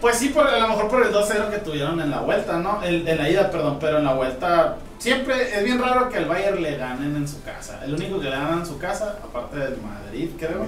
Pues 0.00 0.18
sí, 0.18 0.28
por, 0.28 0.46
a 0.46 0.58
lo 0.58 0.68
mejor 0.68 0.88
por 0.88 1.02
el 1.06 1.14
2-0 1.14 1.48
que 1.50 1.58
tuvieron 1.58 1.98
en 2.00 2.10
la 2.10 2.20
vuelta, 2.20 2.58
¿no? 2.58 2.82
El, 2.82 3.08
en 3.08 3.16
la 3.16 3.30
ida, 3.30 3.50
perdón, 3.50 3.78
pero 3.80 3.98
en 3.98 4.04
la 4.04 4.12
vuelta 4.12 4.76
siempre 4.98 5.56
es 5.56 5.64
bien 5.64 5.80
raro 5.80 6.10
que 6.10 6.18
al 6.18 6.26
Bayern 6.26 6.60
le 6.60 6.76
ganen 6.76 7.16
en 7.16 7.26
su 7.26 7.42
casa. 7.42 7.80
El 7.82 7.94
único 7.94 8.18
que 8.20 8.24
le 8.24 8.30
ganan 8.36 8.58
en 8.60 8.66
su 8.66 8.76
casa, 8.78 9.16
aparte 9.24 9.56
del 9.56 9.78
Madrid, 9.80 10.30
creo, 10.38 10.66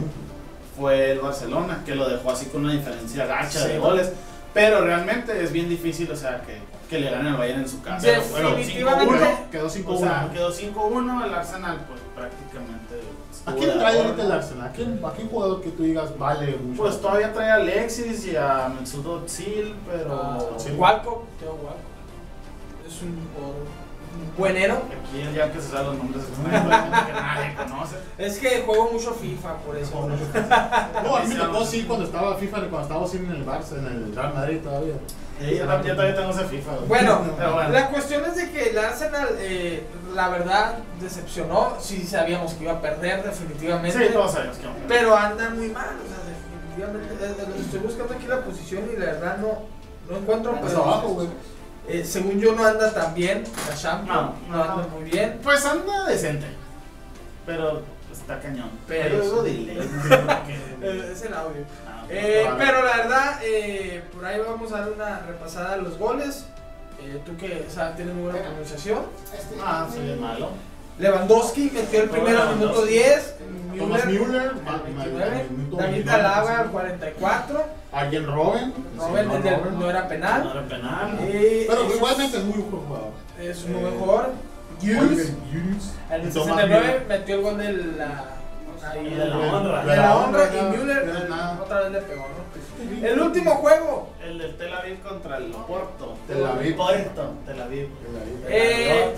fue 0.79 1.13
el 1.13 1.19
Barcelona, 1.21 1.83
que 1.85 1.95
lo 1.95 2.09
dejó 2.09 2.31
así 2.31 2.47
con 2.47 2.65
una 2.65 2.73
diferencia 2.73 3.27
gacha 3.27 3.61
Sí. 3.63 3.69
de 3.69 3.79
goles. 3.79 4.13
Pero 4.57 4.81
realmente 4.87 5.45
es 5.45 5.53
bien 5.53 5.69
difícil, 5.69 6.11
o 6.11 6.17
sea, 6.17 6.41
que, 6.41 6.57
que 6.89 6.99
le 6.99 7.11
ganen 7.11 7.27
al 7.27 7.37
Bayern 7.37 7.61
en 7.61 7.69
su 7.69 7.83
casa. 7.83 8.01
Sí, 8.01 8.31
Bueno, 8.31 8.51
definitivamente. 8.57 9.15
5-1. 9.15 9.51
Quedó 9.51 9.69
5-1. 9.69 9.85
O 9.87 9.99
sea, 9.99 10.31
quedó 10.33 10.51
5-1 10.51 11.25
el 11.27 11.35
Arsenal, 11.35 11.85
pues 11.87 12.01
prácticamente. 12.15 12.95
¿A 13.45 13.53
quién 13.53 13.79
trae 13.79 14.01
ahorita 14.01 14.23
el 14.23 14.33
Arsenal? 14.33 14.67
¿A 14.69 14.73
quién, 14.73 15.01
¿A 15.05 15.11
quién 15.11 15.29
jugador 15.29 15.61
que 15.61 15.71
tú 15.73 15.83
digas 15.83 16.19
vale 16.19 16.57
mucho? 16.57 16.83
Pues 16.83 16.99
todavía 17.03 17.33
trae 17.35 17.51
a 17.51 17.55
Alexis 17.57 18.27
y 18.29 18.35
a 18.35 18.73
Mesut 18.81 19.07
Özil, 19.27 19.75
pero 19.87 20.15
Ah, 20.23 20.39
Sí. 20.57 20.71
Walcott, 20.71 21.25
Teo 21.39 21.51
Walcott. 21.53 21.77
Es 22.89 23.03
un 23.03 23.15
jugador 23.35 23.57
buenero. 24.37 24.75
aquí 24.75 25.21
el 25.21 25.35
ya 25.35 25.51
que 25.53 25.61
se 25.61 25.69
saben 25.71 25.87
los 25.87 25.97
nombres 25.99 26.25
extranjeros 26.25 27.07
que 27.07 27.13
nadie 27.13 27.55
conoce. 27.55 27.97
Es 28.19 28.39
que 28.39 28.63
juego 28.63 28.93
mucho 28.93 29.13
FIFA, 29.15 29.55
por 29.59 29.77
eso. 29.77 30.09
No, 31.05 31.17
a 31.17 31.21
mí 31.23 31.29
me 31.29 31.35
tocó 31.37 31.65
sí 31.65 31.85
cuando 31.87 32.05
estaba 32.07 32.37
FIFA, 32.37 32.57
cuando 32.69 32.83
estaba 32.83 33.07
sí 33.07 33.17
en 33.19 33.31
el 33.31 33.47
Barça, 33.47 33.79
en 33.79 33.87
el 33.87 34.15
Real 34.15 34.35
Madrid 34.35 34.59
todavía. 34.63 34.95
Sí, 35.39 35.57
yo, 35.59 35.67
todavía 35.67 36.17
tengo 36.17 36.31
ese 36.31 36.45
FIFA. 36.45 36.71
Bueno, 36.89 37.25
la 37.71 37.89
cuestión 37.89 38.25
es 38.25 38.37
de 38.37 38.51
que 38.51 38.71
el 38.71 38.79
Arsenal, 38.79 39.29
eh, 39.39 39.87
la 40.15 40.29
verdad, 40.31 40.79
decepcionó. 41.01 41.75
Sí 41.79 42.07
sabíamos 42.07 42.55
que 42.55 42.65
iba 42.65 42.73
a 42.73 42.81
perder 42.81 43.23
definitivamente. 43.23 44.07
Sí, 44.07 44.13
todos 44.13 44.33
sabemos 44.33 44.57
que 44.57 44.67
vamos 44.67 44.81
a 44.81 44.83
ganar. 44.89 44.99
Pero 44.99 45.17
anda 45.17 45.51
muy 45.51 45.69
mal, 45.69 45.97
o 46.03 46.09
sea, 46.09 46.19
definitivamente. 46.27 47.25
eh, 47.25 47.47
eh, 47.55 47.61
Estoy 47.61 47.81
buscando 47.81 48.15
aquí 48.15 48.27
la 48.27 48.41
posición 48.43 48.85
y 48.95 48.99
la 48.99 49.07
verdad 49.07 49.37
no, 49.39 49.59
no 50.11 50.17
encuentro. 50.19 50.53
Abajo, 50.57 51.09
güey. 51.09 51.29
Eh, 51.89 52.05
según 52.05 52.41
yo, 52.41 52.53
no 52.55 52.65
anda 52.65 52.93
tan 52.93 53.15
bien 53.15 53.45
la 53.69 53.75
Champions. 53.77 54.09
No, 54.17 54.35
No, 54.49 54.65
no. 54.65 54.73
anda 54.73 54.87
muy 54.89 55.05
bien. 55.11 55.39
Pues 55.43 55.65
anda 55.65 56.07
decente. 56.07 56.47
Pero 57.45 57.83
está 58.13 58.41
cañón. 58.41 58.71
Pero- 58.89 59.45
qué. 59.45 59.77
Eh, 60.83 61.11
es 61.13 61.23
el 61.23 61.35
audio. 61.35 61.63
Ah, 61.89 62.05
Eh, 62.09 62.47
pero 62.59 62.83
la 62.85 62.97
verdad, 62.99 63.41
eh, 63.43 64.03
por 64.13 64.25
ahí 64.25 64.41
vamos 64.47 64.73
a 64.73 64.81
dar 64.81 64.91
una 64.91 65.21
repasada 65.21 65.73
a 65.75 65.77
los 65.79 65.99
goles. 65.99 66.45
Eh, 67.01 67.21
tú 67.25 67.37
que 67.37 67.65
o 67.69 67.71
sea, 67.71 67.95
tienes 67.95 68.15
muy 68.15 68.25
buena 68.31 68.41
pronunciación. 68.47 69.01
Ah, 69.65 69.87
soy 69.93 70.11
el 70.11 70.21
malo. 70.21 70.51
Lewandowski 70.99 71.71
metió 71.75 72.03
el 72.03 72.09
primero 72.11 72.43
al 72.43 72.57
minuto 72.57 72.85
10. 72.87 73.35
Thomas 73.79 74.05
Müller, 74.07 74.41
al 74.67 74.75
al 74.75 74.81
29. 74.83 75.47
minuto 75.51 75.77
David 75.77 75.93
29, 75.95 76.21
Alaba 76.21 76.59
al 76.59 76.65
sí. 76.67 76.71
44. 76.73 77.65
Alguien 77.93 78.27
Robin. 78.27 78.75
Robert, 78.99 79.29
Sí, 79.31 79.37
el 79.37 79.43
del- 79.43 79.55
Robben. 79.61 79.79
no 79.81 79.91
era 79.91 80.03
No 80.03 80.09
penal. 80.09 80.51
era 80.53 80.63
penal. 80.69 81.19
Eh, 81.23 81.65
Pero 81.69 81.83
es- 81.89 81.97
igualmente 81.97 82.37
es 82.39 82.45
muy 82.45 82.59
buen 82.63 82.85
jugador. 82.87 83.11
Es 83.41 83.65
un 83.65 83.71
Eh, 83.75 83.79
buen 83.81 83.95
jugador. 83.99 84.31
Hughes. 84.83 85.33
Hughes. 85.53 85.95
Al 86.11 86.21
Thomas 86.21 86.33
69 86.35 86.81
Müller. 86.87 87.07
metió 87.09 87.35
el 87.37 87.43
gol 87.43 87.59
de 87.59 87.73
la. 87.73 88.25
Ahí, 88.91 89.15
la 89.15 89.37
honra. 89.37 89.85
De 89.85 89.97
la 89.97 90.17
honra. 90.17 90.51
Y 90.55 90.77
Müller 90.77 91.29
otra 91.61 91.81
vez 91.81 91.93
le 91.93 92.01
pegó, 92.01 92.23
¿no? 92.23 93.07
El 93.07 93.21
último 93.21 93.51
juego. 93.57 94.11
El 94.23 94.39
del 94.39 94.57
Tel 94.57 94.75
Aviv 94.75 95.01
contra 95.03 95.39
el 95.39 95.47
Porto. 95.47 96.17
Tel 96.27 96.45
Aviv. 96.45 96.77
Porto, 96.77 97.33
Tel 97.47 97.63
Aviv. 97.63 97.89
Eh, 98.49 99.15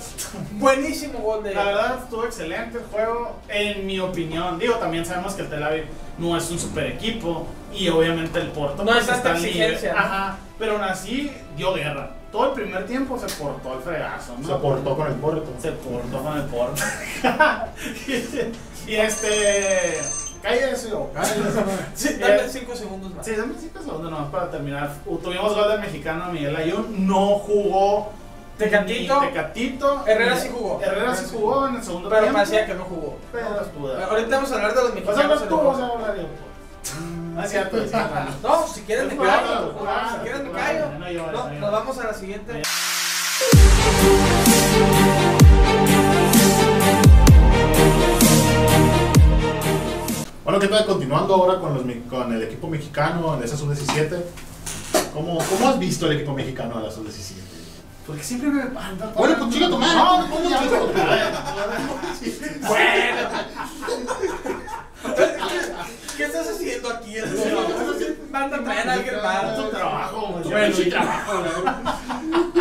buenísimo 0.53 1.19
gol 1.21 1.43
de. 1.43 1.55
La 1.55 1.65
verdad 1.65 1.99
estuvo 2.03 2.25
excelente 2.25 2.79
el 2.79 2.85
juego, 2.85 3.37
en 3.49 3.87
mi 3.87 3.99
opinión. 3.99 4.59
Digo, 4.59 4.75
también 4.77 5.05
sabemos 5.05 5.35
que 5.35 5.43
el 5.43 5.49
Tel 5.49 5.63
Aviv 5.63 5.85
no 6.19 6.37
es 6.37 6.51
un 6.51 6.59
super 6.59 6.87
equipo 6.87 7.47
y 7.73 7.89
obviamente 7.89 8.41
el 8.41 8.49
Porto 8.49 8.85
No 8.85 8.93
pues, 8.93 9.03
es 9.03 9.07
tanta 9.07 9.37
está 9.37 9.47
libre. 9.47 9.91
Ajá, 9.91 10.37
pero 10.59 10.73
aún 10.73 10.83
así 10.83 11.33
dio 11.57 11.75
guerra. 11.75 12.11
Todo 12.31 12.49
el 12.49 12.53
primer 12.53 12.87
tiempo 12.87 13.19
se 13.19 13.27
portó 13.37 13.75
el 13.75 13.81
fregazo, 13.81 14.37
¿no? 14.39 14.47
Se 14.47 14.55
portó 14.57 14.97
con 14.97 15.07
el 15.07 15.15
Porto. 15.15 15.47
Se 15.61 15.73
portó 15.73 16.23
con 16.23 16.37
el 16.37 16.45
Porto. 16.45 16.83
y 18.89 18.97
este. 18.97 20.01
cállese 20.43 20.93
o 20.95 21.13
cállese. 21.13 21.41
Sí, 21.95 22.15
dame 22.15 22.49
5 22.49 22.77
segundos 22.77 23.15
más. 23.15 23.27
Sí, 23.27 23.35
dame 23.35 23.55
cinco 23.59 23.81
segundos 23.83 24.11
nomás 24.11 24.31
para 24.31 24.51
terminar. 24.51 24.95
Tuvimos 25.05 25.55
gol 25.55 25.69
del 25.69 25.81
mexicano 25.81 26.33
Miguel 26.33 26.57
Ayun, 26.57 27.07
no 27.07 27.39
jugó. 27.39 28.13
Tecatito. 28.57 29.21
Tecatito. 29.21 30.05
Herrera 30.07 30.37
sí 30.37 30.49
jugó. 30.53 30.81
Herrera 30.83 31.15
sí 31.15 31.27
jugó 31.33 31.69
en 31.69 31.77
el 31.77 31.83
segundo 31.83 32.09
Pero 32.09 32.23
tiempo. 32.23 32.39
parecía 32.39 32.67
que 32.67 32.75
no 32.75 32.85
jugó. 32.85 33.17
Pero 33.31 33.61
estuvo. 33.61 33.89
Ahorita 33.89 34.37
vamos 34.37 34.53
a 34.53 34.55
hablar 34.57 34.75
de 34.75 34.83
los 34.83 34.91
Pues 34.91 35.05
mexicanos. 35.07 35.49
tú, 35.49 35.57
vas 35.59 35.79
a 35.79 35.87
hablar 35.87 36.17
es 37.45 37.51
cierto, 37.51 37.77
hermano. 37.77 38.31
No, 38.43 38.67
si 38.67 38.81
quieres 38.83 39.05
me 39.07 39.17
callo. 39.17 39.75
Si 40.13 40.19
quieres 40.23 40.43
me 40.43 40.51
callo. 40.51 40.87
No, 40.99 41.33
No, 41.33 41.61
nos 41.61 41.71
vamos 41.73 41.99
a 41.99 42.05
la 42.05 42.15
siguiente. 42.15 42.63
Bueno, 50.49 50.61
¿qué 50.61 50.69
tal? 50.69 50.87
Continuando 50.87 51.35
ahora 51.35 51.61
con, 51.61 51.75
los, 51.75 51.83
con 52.09 52.33
el 52.33 52.43
equipo 52.43 52.69
mexicano 52.71 53.37
en 53.37 53.45
esa 53.45 53.55
sub-17. 53.55 54.19
¿Cómo, 55.13 55.37
¿Cómo 55.45 55.69
has 55.69 55.79
visto 55.79 56.07
el 56.07 56.13
equipo 56.17 56.33
mexicano 56.33 56.79
de 56.79 56.87
la 56.87 56.91
sub-17? 56.91 57.35
Porque 58.07 58.25
siempre 58.25 58.49
me 58.49 58.65
manda. 58.65 59.13
Bueno, 59.15 59.37
pues 59.41 59.51
chinga 59.51 59.69
tu 59.69 59.77
madre, 59.77 59.95
No, 59.95 60.27
no, 60.27 60.27
no. 60.27 60.59
¿Qué 66.17 66.25
estás 66.25 66.49
haciendo 66.49 66.89
aquí? 66.95 67.17
Manda 68.31 68.57
a 68.57 68.65
traer 68.65 68.89
a 68.89 68.93
alguien 68.95 69.17
más. 69.23 69.55
tu 69.55 69.69
trabajo. 69.69 70.41
Bueno, 70.45 70.77
trabajo. 70.89 71.43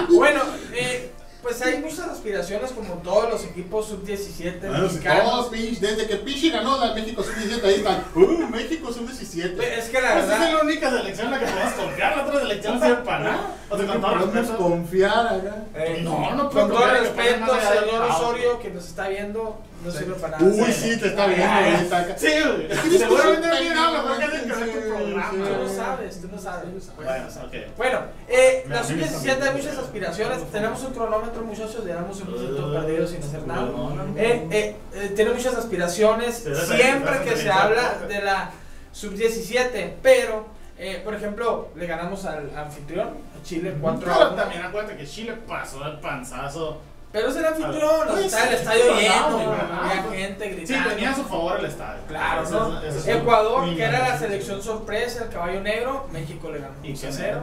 Bueno, 0.09 0.41
eh, 0.73 1.06
pues 1.47 1.61
hay 1.61 1.77
muchas 1.79 1.99
aspiraciones 2.09 2.71
como 2.71 2.95
todos 2.95 3.29
los 3.29 3.43
equipos 3.45 3.87
sub-17 3.87 4.59
Bueno, 4.59 4.89
si 4.89 4.95
mexicanos. 4.95 5.23
todos, 5.31 5.45
pinche, 5.47 5.79
desde 5.79 6.05
que 6.07 6.15
Pichi 6.17 6.49
ganó 6.49 6.77
la 6.77 6.93
México 6.93 7.23
sub-17, 7.23 7.63
ahí 7.63 7.73
están. 7.75 8.03
¡Uh! 8.15 8.47
México 8.49 8.91
sub-17. 8.91 9.57
Es 9.61 9.85
que 9.89 10.01
la 10.01 10.13
Pues 10.13 10.25
esa 10.25 10.33
es 10.33 10.39
verdad, 10.39 10.51
la 10.53 10.61
única 10.61 10.89
selección 10.91 11.27
en 11.27 11.31
la 11.31 11.39
que 11.39 11.45
podemos 11.45 11.73
confiar. 11.73 12.17
La 12.17 12.25
otra 12.25 12.39
selección 12.41 12.79
no 12.79 12.85
sirve 12.85 13.01
para 13.03 13.19
nada. 13.23 13.55
O 13.69 13.77
sea, 13.77 13.85
con 13.87 14.01
todo 14.01 14.15
respeto. 14.15 14.57
confiar 14.57 15.27
acá. 15.27 15.55
eh, 15.75 16.01
No, 16.03 16.35
no 16.35 16.43
con 16.43 16.51
puedo 16.51 16.67
todo 16.67 16.77
que 16.79 16.83
ponen 16.85 17.03
respeto, 17.03 17.57
señor. 17.85 18.01
Osorio, 18.11 18.59
que 18.59 18.69
nos 18.69 18.85
está 18.85 19.07
viendo, 19.07 19.61
no 19.83 19.91
sirve 19.91 20.13
para 20.15 20.39
nada. 20.39 20.51
Uy, 20.51 20.71
sí, 20.73 20.97
te 20.97 21.07
está 21.07 21.27
viendo 21.27 21.45
ahorita. 21.45 22.17
Sí, 22.17 22.27
güey. 22.27 22.71
Es 22.71 22.79
que 22.79 22.87
eres 22.87 22.99
Seguramente 23.01 23.47
no 23.47 23.57
tiene 23.57 23.75
nada 23.75 23.91
mejor 24.03 24.19
que 24.31 24.37
tu 24.39 24.87
programa. 24.87 25.29
Tú 25.31 25.37
no 25.63 25.69
sabes, 25.69 26.21
tú 26.21 26.27
no 26.31 26.39
sabes. 26.39 26.95
Bueno, 26.95 27.25
ok. 27.45 27.53
Bueno, 27.77 27.99
eh, 28.27 28.65
la 28.67 28.79
amigo 28.79 29.05
sub-17 29.07 29.41
hay 29.41 29.53
muchas 29.55 29.77
aspiraciones. 29.77 30.51
Tenemos 30.51 30.83
un 30.83 30.93
cronómetro, 30.93 31.43
muchachos, 31.43 31.85
llevamos 31.85 32.19
un 32.21 32.33
minuto 32.33 32.67
Uh, 32.67 32.73
perdido 32.73 33.07
sin 33.07 33.21
hacer 33.23 33.45
nada. 33.47 33.61
no, 33.61 33.89
no, 33.91 34.03
no. 34.03 34.17
Eh, 34.17 34.47
eh, 34.51 34.75
eh, 34.93 35.13
tiene 35.15 35.31
muchas 35.33 35.55
aspiraciones. 35.55 36.43
Siempre 36.65 37.21
que 37.23 37.37
se 37.37 37.51
habla 37.51 37.99
de 38.07 38.21
la 38.21 38.51
sub-17, 38.91 39.93
pero, 40.01 40.47
eh, 40.79 41.01
por 41.03 41.13
ejemplo, 41.13 41.69
le 41.75 41.85
ganamos 41.85 42.25
al 42.25 42.49
anfitrión, 42.57 43.09
a 43.39 43.43
Chile 43.43 43.75
4 43.79 44.11
a 44.11 44.15
Pero 44.17 44.27
1. 44.31 44.35
también 44.35 44.61
acuérdate 44.63 44.97
que 44.97 45.05
Chile 45.07 45.33
pasó 45.47 45.85
el 45.85 45.99
panzazo. 45.99 46.81
Pero 47.11 47.29
es 47.29 47.35
el 47.37 47.45
anfitrión, 47.45 48.07
Pues, 48.09 48.25
está 48.25 48.47
el 48.49 48.55
estadio 48.55 48.83
sí, 48.95 49.01
lleno, 49.01 49.29
no, 49.29 49.37
no, 49.67 49.81
había 49.81 50.03
gente 50.11 50.43
Sí, 50.45 50.51
gritando. 50.55 50.89
tenía 50.89 51.11
a 51.11 51.15
su 51.15 51.23
favor 51.23 51.59
el 51.59 51.65
estadio. 51.65 52.01
Claro, 52.07 52.43
Eso 52.43 52.69
¿no? 52.69 52.81
eso 52.81 53.09
Ecuador, 53.11 53.75
que 53.75 53.83
era 53.83 53.99
la 54.09 54.19
selección 54.19 54.61
sorpresa, 54.61 55.23
el 55.23 55.29
caballo 55.29 55.61
negro, 55.61 56.07
México 56.11 56.51
le 56.51 56.59
ganó 56.59 56.73
Y 56.83 56.91
2 56.93 57.03
a 57.03 57.07
que 57.07 57.13
0. 57.17 57.41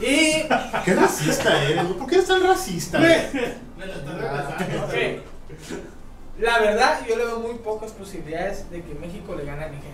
Y 0.00 0.48
Qué 0.84 0.94
racista 0.94 1.62
eres. 1.64 1.84
¿Por 1.84 2.06
qué 2.08 2.14
eres 2.16 2.26
tan 2.28 2.42
racista? 2.46 2.98
La 6.38 6.58
verdad, 6.58 7.00
yo 7.08 7.16
le 7.16 7.24
veo 7.24 7.40
muy 7.40 7.54
pocas 7.54 7.92
posibilidades 7.92 8.70
de 8.70 8.82
que 8.82 8.94
México 8.94 9.34
le 9.34 9.44
gane 9.44 9.64
a 9.64 9.68
Nigeria. 9.68 9.92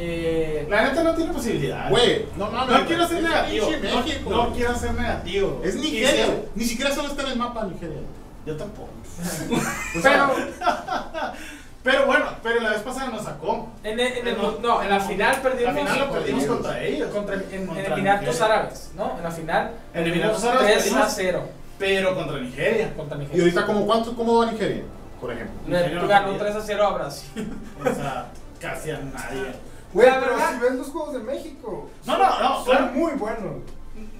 Eh, 0.00 0.64
La 0.70 0.82
neta 0.84 1.02
no 1.02 1.14
tiene 1.14 1.32
posibilidad. 1.32 1.90
Güey, 1.90 2.26
no 2.36 2.48
mames. 2.50 2.78
No 2.78 2.86
quiero 2.86 3.08
ser 3.08 3.22
negativo. 3.22 3.68
No, 3.70 3.80
México. 4.00 4.30
no 4.30 4.52
quiero 4.52 4.74
ser 4.78 4.94
negativo. 4.94 5.60
Es 5.64 5.74
Nigeria. 5.74 6.10
Quisiera- 6.10 6.32
Ni 6.54 6.64
siquiera 6.64 6.94
solo 6.94 7.08
está 7.08 7.22
en 7.22 7.28
el 7.30 7.36
mapa 7.36 7.64
Nigeria. 7.64 7.98
Yo 8.46 8.56
tampoco. 8.56 8.90
O 9.98 10.00
sea, 10.00 10.30
pero 10.30 11.32
Pero 11.82 12.06
bueno, 12.06 12.26
pero 12.42 12.60
la 12.60 12.70
vez 12.70 12.82
pasada 12.82 13.08
nos 13.10 13.24
sacó. 13.24 13.68
en, 13.82 13.98
el- 13.98 14.12
en 14.18 14.28
el- 14.28 14.36
No, 14.38 14.58
no, 14.60 14.82
en 14.82 14.88
la 14.90 15.00
final 15.00 15.40
perdimos, 15.42 15.74
La 15.74 15.80
final 15.80 15.98
lo 16.06 16.12
perdimos 16.12 16.44
contra 16.46 16.82
ellos. 16.84 17.10
contra, 17.10 17.34
en, 17.34 17.44
en 17.50 17.66
Contra 17.66 17.94
Emiratos 17.94 18.26
Nigeria. 18.28 18.44
Árabes, 18.54 18.90
¿no? 18.96 19.16
En 19.16 19.22
la 19.24 19.30
final. 19.32 19.70
En 19.94 20.06
Emiratos 20.06 20.42
perdimos 20.42 20.62
Árabes 20.62 20.82
3 20.84 20.92
a 20.92 20.96
perdimos. 20.96 21.12
0 21.16 21.42
Pero 21.78 22.14
contra 22.14 22.38
Nigeria. 22.38 22.94
contra 22.94 23.16
y 23.16 23.20
Nigeria. 23.20 23.42
ahorita, 23.42 23.66
como 23.66 23.86
cuánto, 23.86 24.14
¿cómo 24.16 24.38
va 24.38 24.52
Nigeria? 24.52 24.82
Por 25.20 25.32
ejemplo. 25.32 25.54
Nigeria 25.66 26.06
ganó 26.06 26.26
podía. 26.26 26.38
3 26.38 26.56
a 26.56 26.60
0 26.62 26.86
a 26.86 26.92
Brasil. 26.94 27.52
O 27.80 27.84
sea, 27.94 28.26
casi 28.60 28.90
a 28.92 28.98
nadie. 28.98 29.46
Güey, 29.94 30.08
pero 30.08 30.20
verdad- 30.36 30.52
si 30.54 30.58
ves 30.60 30.72
los 30.74 30.88
juegos 30.88 31.12
de 31.14 31.18
México, 31.20 31.88
No, 32.06 32.18
no, 32.18 32.40
no. 32.40 32.54
son 32.56 32.64
claro. 32.64 32.86
muy 32.94 33.12
buenos. 33.12 33.54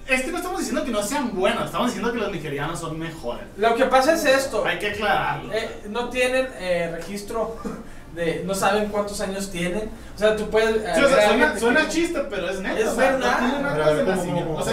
Es 0.07 0.23
que 0.23 0.31
no 0.31 0.37
estamos 0.37 0.57
diciendo 0.59 0.83
que 0.83 0.91
no 0.91 1.03
sean 1.03 1.35
buenos, 1.35 1.65
estamos 1.65 1.87
diciendo 1.87 2.11
que 2.11 2.17
los 2.17 2.31
nigerianos 2.31 2.79
son 2.79 2.97
mejores. 2.97 3.43
Lo 3.57 3.75
que 3.75 3.85
pasa 3.85 4.13
es 4.13 4.25
esto. 4.25 4.65
Hay 4.65 4.79
que 4.79 4.89
aclararlo. 4.89 5.53
Eh, 5.53 5.83
no 5.89 6.09
tienen 6.09 6.47
eh, 6.59 6.91
registro 6.95 7.57
de. 8.15 8.43
No 8.45 8.55
saben 8.55 8.89
cuántos 8.89 9.21
años 9.21 9.51
tienen. 9.51 9.89
O 10.15 10.17
sea, 10.17 10.35
tú 10.35 10.49
puedes. 10.49 10.77
eh, 10.77 10.91
Sí, 10.95 11.03
o 11.03 11.07
sea, 11.09 11.59
suena, 11.59 11.87
chiste, 11.87 12.19
pero 12.29 12.49
es 12.49 12.59
neto. 12.59 12.77
Es 12.81 12.87
o 12.87 12.95
sea, 12.95 13.11
verdad. 13.11 14.55
No 14.55 14.63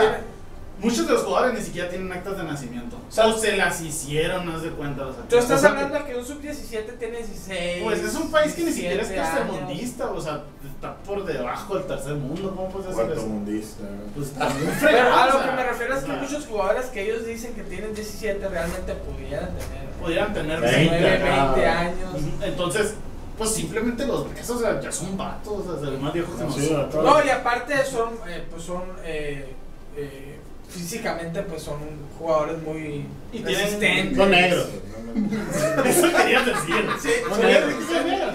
muchos 0.81 1.07
de 1.07 1.13
los 1.15 1.23
jugadores 1.23 1.59
ni 1.59 1.65
siquiera 1.65 1.89
tienen 1.89 2.13
actas 2.13 2.37
de 2.37 2.45
nacimiento. 2.45 2.97
O 3.09 3.13
sea, 3.13 3.27
o 3.29 3.39
se 3.39 3.57
las 3.57 3.81
hicieron, 3.81 4.45
no 4.47 4.59
de 4.61 4.71
cuenta. 4.71 5.07
O 5.07 5.13
sea, 5.13 5.23
Tú 5.29 5.37
estás 5.39 5.59
O 5.59 5.61
sea, 5.61 5.71
hablando 5.71 5.99
de 5.99 6.05
que 6.05 6.17
un 6.17 6.25
sub-17 6.25 6.99
tiene 6.99 7.17
16. 7.19 7.83
Pues 7.83 8.03
es 8.03 8.15
un 8.15 8.31
país 8.31 8.53
que 8.55 8.65
ni 8.65 8.73
siquiera 8.73 9.03
es 9.03 9.09
17 9.09 9.21
años. 9.21 9.47
tercermundista, 9.51 10.11
o 10.11 10.21
sea, 10.21 10.43
está 10.75 10.97
por 10.99 11.25
debajo 11.25 11.75
del 11.79 11.87
tercer 11.87 12.15
mundo. 12.15 12.53
¿Cómo 12.55 12.69
puedes 12.69 12.95
decir 12.97 13.13
eso? 13.13 13.27
mundista. 13.27 13.85
Pues 14.15 14.29
está 14.29 14.49
bien 14.49 14.73
Pero 14.81 15.15
a 15.15 15.27
lo 15.27 15.41
que 15.43 15.53
me 15.53 15.65
refiero 15.65 15.95
es 15.97 16.05
que 16.05 16.13
muchos 16.13 16.47
jugadores 16.47 16.87
que 16.87 17.03
ellos 17.03 17.27
dicen 17.27 17.55
que 17.55 17.63
tienen 17.63 17.95
17 17.95 18.49
realmente 18.49 18.95
pudieran 18.95 19.49
tener 19.57 19.87
Pudieran 20.03 20.35
tener 20.35 20.61
20, 20.61 20.79
19, 20.79 21.09
20 21.09 21.31
acá. 21.31 21.81
años. 21.81 22.15
Entonces, 22.43 22.95
pues 23.39 23.51
simplemente 23.51 24.07
los 24.07 24.33
ves, 24.35 24.49
o 24.51 24.59
sea, 24.59 24.79
ya 24.81 24.93
son 24.93 25.17
vatos, 25.17 25.67
o 25.67 25.81
sea, 25.81 25.91
los 25.91 26.01
más 26.01 26.13
viejos 26.13 26.35
que 26.35 26.61
Sí, 26.61 26.71
nosotros. 26.71 27.05
No, 27.05 27.25
y 27.25 27.29
aparte 27.31 27.85
son, 27.85 28.11
eh, 28.29 28.45
pues 28.51 28.63
son, 28.63 28.83
eh, 29.05 29.55
eh, 29.97 30.39
físicamente 30.69 31.43
pues 31.43 31.63
son 31.63 31.79
jugadores 32.19 32.63
muy 32.63 33.07
Y 33.33 33.39
tienen- 33.41 33.55
resistentes. 33.65 34.17
Son 34.17 34.31
negros. 34.31 34.69
Eso 35.87 36.13
querías 36.15 36.45
decir. 36.45 36.87
Sí, 37.01 37.11
son 37.29 37.41
negros. 37.41 37.73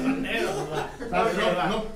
Son 0.01 0.21
negros, 0.23 0.51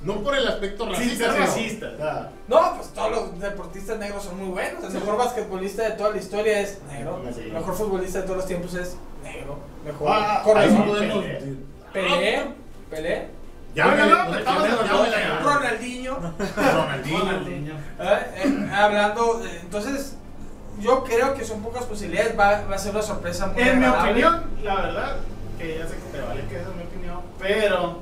No, 0.04 0.22
por 0.22 0.36
el 0.36 0.48
aspecto 0.48 0.88
racista. 0.88 1.32
racista. 1.34 1.88
Ah, 2.00 2.30
No, 2.48 2.76
pues 2.76 2.90
todos 2.90 3.12
los 3.12 3.40
deportistas 3.40 3.98
negros 3.98 4.24
son 4.24 4.38
muy 4.40 4.50
buenos. 4.50 4.84
El 4.84 4.94
mejor 4.94 5.18
basquetbolista 5.18 5.84
de 5.84 5.92
toda 5.92 6.12
la 6.12 6.18
historia 6.18 6.60
es 6.60 6.80
negro. 6.92 7.22
El 7.36 7.52
mejor 7.54 7.74
futbolista 7.76 8.20
de 8.20 8.24
todos 8.26 8.38
los 8.38 8.46
tiempos 8.48 8.74
es 8.76 8.96
negro. 9.24 9.58
Mejor 9.84 10.08
Ah, 10.12 10.42
podemos. 10.44 10.98
Pelé. 11.00 11.40
Pelé, 11.94 12.44
Pelé, 12.90 13.28
Ya 13.74 13.86
me 13.88 13.96
Ronaldinho. 14.06 15.40
Ronaldinho. 15.44 16.20
Ronaldinho. 16.56 17.74
Eh, 17.98 18.44
eh, 18.44 18.70
hablando, 18.74 19.40
de- 19.40 19.60
entonces 19.62 20.16
yo 20.80 21.04
creo 21.04 21.34
que 21.34 21.44
son 21.46 21.62
pocas 21.62 21.84
posibilidades. 21.86 22.38
Va, 22.38 22.62
va 22.70 22.76
a 22.76 22.80
ser 22.80 22.92
una 22.92 23.02
sorpresa 23.02 23.48
muy 23.48 23.62
En 23.62 23.80
mi 23.80 23.86
opinión, 23.86 24.44
la 24.64 24.76
verdad, 24.76 25.16
que 25.58 25.78
ya 25.78 25.88
sé 25.88 25.96
que 25.96 26.18
te 26.18 26.22
vale 26.26 26.42
que 26.48 26.56
esa 26.60 26.70
es 26.70 26.76
mi 26.76 26.84
opinión, 26.84 27.22
pero 27.40 28.00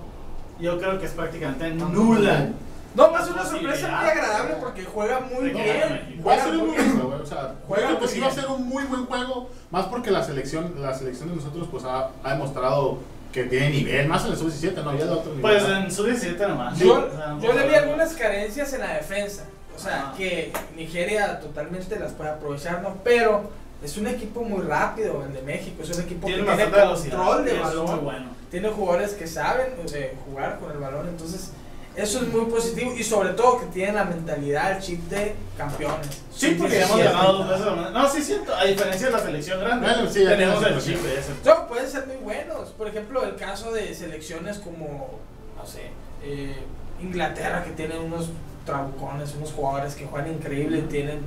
yo 0.60 0.78
creo 0.80 1.00
que 1.00 1.06
es 1.06 1.12
prácticamente 1.12 1.70
nula. 1.72 2.50
No, 2.96 3.12
va 3.12 3.20
a 3.20 3.24
ser 3.24 3.34
una 3.34 3.46
sorpresa 3.46 3.88
muy 3.88 4.10
agradable 4.10 4.56
porque 4.62 4.84
juega 4.86 5.20
muy 5.22 5.50
bien. 5.50 6.22
Va 6.26 6.34
a 6.36 6.44
ser 6.44 6.52
un 6.56 6.68
muy 6.68 6.76
buen 6.76 6.92
juego, 6.92 7.20
o 7.24 7.26
sea, 7.26 7.56
Juega 7.68 7.90
muy 7.90 8.08
sí 8.08 8.20
va 8.20 8.28
a 8.28 8.30
bien. 8.30 8.42
ser 8.42 8.52
un 8.52 8.70
muy 8.70 8.84
buen 8.84 9.06
juego, 9.08 9.50
más 9.72 9.86
porque 9.88 10.12
la 10.12 10.24
selección, 10.24 10.76
la 10.80 10.94
selección 10.94 11.30
de 11.30 11.38
nosotros 11.38 11.68
pues 11.72 11.84
ha, 11.86 12.10
ha 12.24 12.30
demostrado 12.34 13.00
que 13.32 13.46
tiene 13.46 13.72
nivel, 13.72 14.08
más 14.08 14.24
en 14.26 14.34
el 14.34 14.38
sub-17, 14.38 14.84
no, 14.84 14.96
ya 14.96 15.06
de 15.06 15.12
otro 15.12 15.34
nivel. 15.34 15.42
Pues 15.42 15.64
en 15.68 15.92
su 15.92 16.04
17 16.04 16.48
nomás. 16.48 16.78
Yo, 16.78 17.10
yo 17.42 17.54
le 17.54 17.68
vi 17.68 17.74
algunas 17.74 18.14
carencias 18.14 18.72
en 18.74 18.82
la 18.82 18.94
defensa. 18.94 19.46
O 19.76 19.80
sea, 19.80 20.02
Ajá. 20.10 20.14
que 20.18 20.52
Nigeria 20.76 21.40
totalmente 21.40 22.00
las 22.00 22.12
puede 22.14 22.30
aprovechar, 22.30 22.82
¿no? 22.82 22.98
Pero 23.04 23.50
es 23.84 23.98
un 23.98 24.08
equipo 24.08 24.44
muy 24.44 24.62
rápido, 24.62 25.24
el 25.26 25.34
de 25.34 25.42
México. 25.42 25.84
Es 25.84 25.90
un 25.98 26.04
equipo 26.04 26.28
tiene 26.28 26.46
que 26.46 26.56
tiene 26.56 26.72
control 26.72 27.46
de 27.46 27.60
balón. 27.60 28.04
bueno. 28.04 28.26
Tiene 28.50 28.70
jugadores 28.70 29.14
que 29.14 29.28
saben 29.28 29.68
eh, 29.94 30.16
jugar 30.26 30.60
con 30.60 30.72
el 30.72 30.78
balón. 30.78 31.08
Entonces, 31.10 31.52
eso 31.96 32.22
es 32.22 32.28
muy 32.28 32.46
positivo. 32.46 32.94
Y 32.96 33.04
sobre 33.04 33.30
todo 33.30 33.60
que 33.60 33.66
tienen 33.68 33.96
la 33.96 34.06
mentalidad, 34.06 34.74
el 34.78 34.82
chip 34.82 35.02
de 35.10 35.36
campeones. 35.58 36.22
Sí, 36.34 36.56
porque 36.58 36.76
ya 36.80 36.86
hemos 36.86 36.98
17. 36.98 37.04
ganado 37.04 37.38
dos 37.40 37.50
veces. 37.50 37.66
la 37.66 37.72
mano. 37.76 37.90
No, 37.92 38.10
sí, 38.10 38.22
cierto. 38.24 38.56
A 38.56 38.64
diferencia 38.66 39.08
de 39.08 39.14
la 39.14 39.20
selección 39.20 39.60
grande, 39.60 39.88
Bueno, 39.88 40.10
sí, 40.10 40.24
ya 40.24 40.30
tenemos 40.30 40.66
el 40.66 40.82
chip 40.82 41.02
de 41.02 41.20
ese. 41.20 41.32
No, 41.44 41.68
pueden 41.68 41.90
ser 41.90 42.08
muy 42.08 42.18
buenos. 42.18 42.70
Por 42.70 42.88
ejemplo, 42.88 43.24
el 43.24 43.36
caso 43.36 43.72
de 43.72 43.94
selecciones 43.94 44.60
como, 44.60 45.20
no 45.58 45.66
sé, 45.66 45.92
eh, 46.24 46.56
Inglaterra, 47.02 47.64
que 47.64 47.72
tiene 47.72 47.98
unos 48.00 48.30
trabucones, 48.66 49.34
unos 49.36 49.52
jugadores 49.52 49.96
que 49.96 50.06
juegan 50.06 50.32
increíble, 50.34 50.82
tienen, 50.84 51.20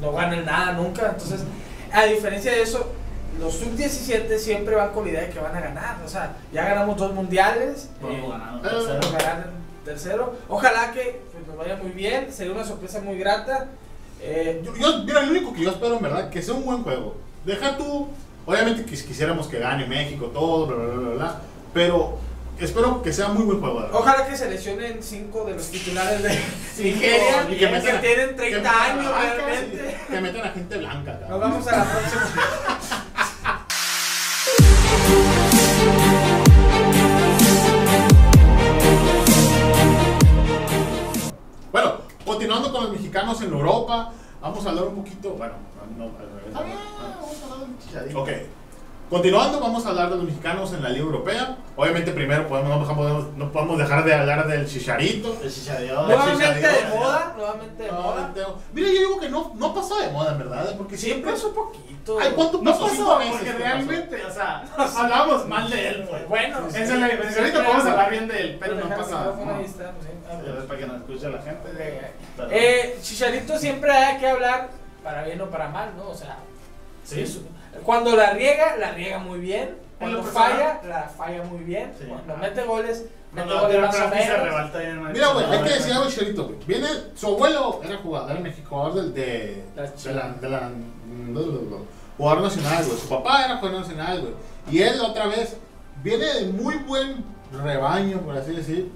no 0.00 0.12
ganan 0.12 0.44
nada 0.44 0.72
nunca. 0.72 1.10
Entonces, 1.10 1.40
a 1.92 2.04
diferencia 2.04 2.52
de 2.52 2.62
eso, 2.62 2.86
los 3.40 3.54
sub-17 3.54 4.38
siempre 4.38 4.74
van 4.76 4.90
con 4.92 5.04
la 5.04 5.10
idea 5.10 5.20
de 5.22 5.30
que 5.30 5.38
van 5.40 5.54
a 5.56 5.60
ganar. 5.60 5.96
O 6.04 6.08
sea, 6.08 6.36
ya 6.52 6.64
ganamos 6.64 6.96
dos 6.96 7.12
mundiales. 7.12 7.88
Eh, 8.02 8.22
podemos 8.22 8.62
tercero. 8.62 9.00
ganar 9.18 9.48
el 9.48 9.84
tercero. 9.84 10.34
Ojalá 10.48 10.92
que 10.92 11.20
pues, 11.32 11.46
nos 11.46 11.56
vaya 11.56 11.76
muy 11.76 11.90
bien. 11.92 12.32
Sería 12.32 12.52
una 12.52 12.64
sorpresa 12.64 13.00
muy 13.00 13.18
grata. 13.18 13.66
Eh, 14.20 14.62
Yo, 14.64 14.74
yo- 14.76 15.04
mira, 15.04 15.22
lo 15.22 15.30
único 15.32 15.52
que 15.52 15.62
yo 15.62 15.70
espero, 15.70 15.96
en 15.96 16.02
verdad, 16.02 16.30
que 16.30 16.40
sea 16.42 16.54
un 16.54 16.64
buen 16.64 16.82
juego. 16.82 17.16
Deja 17.44 17.76
tú, 17.76 18.08
obviamente 18.46 18.86
quis- 18.86 19.04
quisiéramos 19.04 19.48
que 19.48 19.58
gane 19.58 19.84
México, 19.86 20.26
todo, 20.26 20.66
bla, 20.66 20.76
bla, 20.76 20.86
bla, 20.86 20.96
bla, 21.08 21.14
bla, 21.14 21.40
pero 21.74 22.18
espero 22.60 23.02
que 23.02 23.12
sea 23.12 23.28
muy 23.28 23.44
buen 23.44 23.60
verdad. 23.60 23.90
Ojalá 23.92 24.26
que 24.26 24.36
se 24.36 24.48
lesionen 24.48 25.02
cinco 25.02 25.44
de 25.44 25.54
los 25.54 25.66
titulares 25.70 26.22
de 26.22 26.40
Nigeria 26.84 27.46
y 27.50 27.56
que, 27.56 27.68
metan 27.68 27.96
a- 27.96 28.00
tienen 28.00 28.28
que 28.30 28.34
30 28.34 28.58
metan 28.58 28.74
a 28.74 28.84
años 28.84 29.12
realmente. 29.36 29.96
Que 30.10 30.20
metan 30.20 30.42
a 30.46 30.50
gente 30.50 30.76
blanca, 30.78 31.20
Nos 31.28 31.40
vamos 31.40 31.66
a 31.68 31.76
la 31.76 31.84
próxima. 31.84 32.22
Bueno, 41.72 41.92
continuando 42.24 42.72
con 42.72 42.84
los 42.84 42.92
mexicanos 42.92 43.40
en 43.42 43.52
Europa, 43.52 44.12
vamos 44.40 44.64
a 44.64 44.70
hablar 44.70 44.84
un 44.84 44.96
poquito, 44.96 45.30
bueno, 45.32 45.54
no, 45.96 46.04
al 46.04 46.28
revés, 46.30 46.46
Está 46.48 46.62
bien, 46.62 46.76
¿no? 46.76 47.20
vamos 47.20 47.36
a 47.42 47.52
hablar 47.54 47.68
de 47.68 47.84
Chicharito. 47.84 48.22
Ok. 48.22 48.28
Continuando, 49.14 49.60
vamos 49.60 49.86
a 49.86 49.90
hablar 49.90 50.10
de 50.10 50.16
los 50.16 50.24
mexicanos 50.24 50.72
en 50.72 50.82
la 50.82 50.88
Liga 50.88 51.04
Europea. 51.04 51.56
Obviamente, 51.76 52.10
primero 52.10 52.48
podemos, 52.48 52.84
no, 52.88 52.96
podemos, 52.96 53.32
no 53.36 53.52
podemos 53.52 53.78
dejar 53.78 54.04
de 54.04 54.12
hablar 54.12 54.44
del 54.48 54.66
Chicharito. 54.68 55.38
El 55.40 55.52
Chicharito. 55.54 56.02
Nuevamente 56.02 56.66
de 56.66 56.84
moda, 56.92 57.32
nuevamente 57.36 57.82
de 57.84 57.92
moda. 57.92 58.32
Mira, 58.72 58.88
yo 58.88 58.92
digo 58.98 59.20
que 59.20 59.28
no, 59.28 59.52
no 59.54 59.72
pasó 59.72 60.00
de 60.00 60.10
moda, 60.10 60.32
en 60.32 60.38
verdad, 60.38 60.74
porque 60.76 60.96
Siempre 60.96 61.32
un 61.32 61.54
poquito. 61.54 62.18
Ay, 62.20 62.32
¿cuánto 62.34 62.60
No 62.60 62.72
pasó? 62.72 62.88
Cinco 62.88 63.16
pasó, 63.16 63.30
porque 63.30 63.44
que 63.44 63.50
pasó. 63.52 63.62
realmente, 63.64 64.24
o 64.26 64.32
sea, 64.32 64.64
hablamos 64.98 65.46
mal 65.46 65.70
de 65.70 65.88
él, 65.90 66.06
pues. 66.10 66.28
Bueno, 66.28 66.66
Esa 66.66 66.80
es 66.82 66.90
la 66.90 67.06
diferencia. 67.06 67.40
Ahorita 67.42 67.64
podemos 67.64 67.86
hablar 67.86 68.10
bien 68.10 68.26
de 68.26 68.40
él, 68.40 68.56
pero 68.58 68.74
no 68.74 68.88
pasa 68.88 69.32
Es 69.64 70.64
Para 70.64 70.80
que 70.80 70.86
nos 70.86 70.96
escuche 70.96 71.30
la 71.30 71.40
gente. 71.40 72.12
Pero- 72.36 72.48
Eh, 72.50 72.98
Chicharito 73.00 73.56
siempre 73.60 73.92
hay 73.92 74.18
que 74.18 74.26
hablar 74.28 74.70
para 75.04 75.22
bien 75.22 75.40
o 75.40 75.48
para 75.48 75.68
mal, 75.68 75.92
¿no? 75.96 76.08
O 76.08 76.14
sea, 76.16 76.38
Sí. 77.04 77.20
es- 77.20 77.38
cuando 77.82 78.16
la 78.16 78.30
riega, 78.30 78.76
la 78.76 78.92
riega 78.92 79.18
muy 79.18 79.38
bien. 79.38 79.76
En 80.00 80.12
lo 80.12 80.20
Cuando 80.20 80.40
falla, 80.40 80.80
la 80.86 81.02
falla 81.04 81.42
muy 81.44 81.64
bien. 81.64 81.92
Sí. 81.98 82.06
Cuando 82.08 82.36
mete 82.36 82.62
goles, 82.64 83.04
mete 83.32 83.48
Cuando 83.48 83.60
goles 83.60 83.76
tira 83.76 83.86
más 83.86 83.94
o 83.94 83.98
se 83.98 84.08
menos. 84.08 85.02
¿no? 85.02 85.10
Mira, 85.10 85.28
güey, 85.32 85.46
hay 85.46 85.62
que 85.62 85.70
decir 85.70 85.92
algo 85.92 86.44
güey. 86.44 86.58
Viene, 86.66 86.88
su 87.14 87.26
abuelo 87.28 87.80
era 87.84 87.96
jugador 87.98 88.36
en 88.36 88.42
México, 88.42 88.68
jugador 88.68 88.94
del, 88.94 89.14
de, 89.14 89.64
La 89.76 89.82
de 89.84 90.14
la, 90.14 90.28
de 90.40 90.48
la, 90.48 90.70
jugador 92.16 92.42
nacional, 92.42 92.84
güey. 92.84 92.98
Su 92.98 93.08
papá 93.08 93.44
era 93.44 93.56
jugador 93.58 93.80
nacional, 93.80 94.20
güey. 94.20 94.34
Y 94.70 94.82
él 94.82 95.00
otra 95.00 95.26
vez 95.26 95.56
viene 96.02 96.24
de 96.24 96.46
muy 96.46 96.74
buen 96.76 97.24
rebaño, 97.52 98.20
por 98.20 98.36
así 98.36 98.52
decir. 98.52 98.90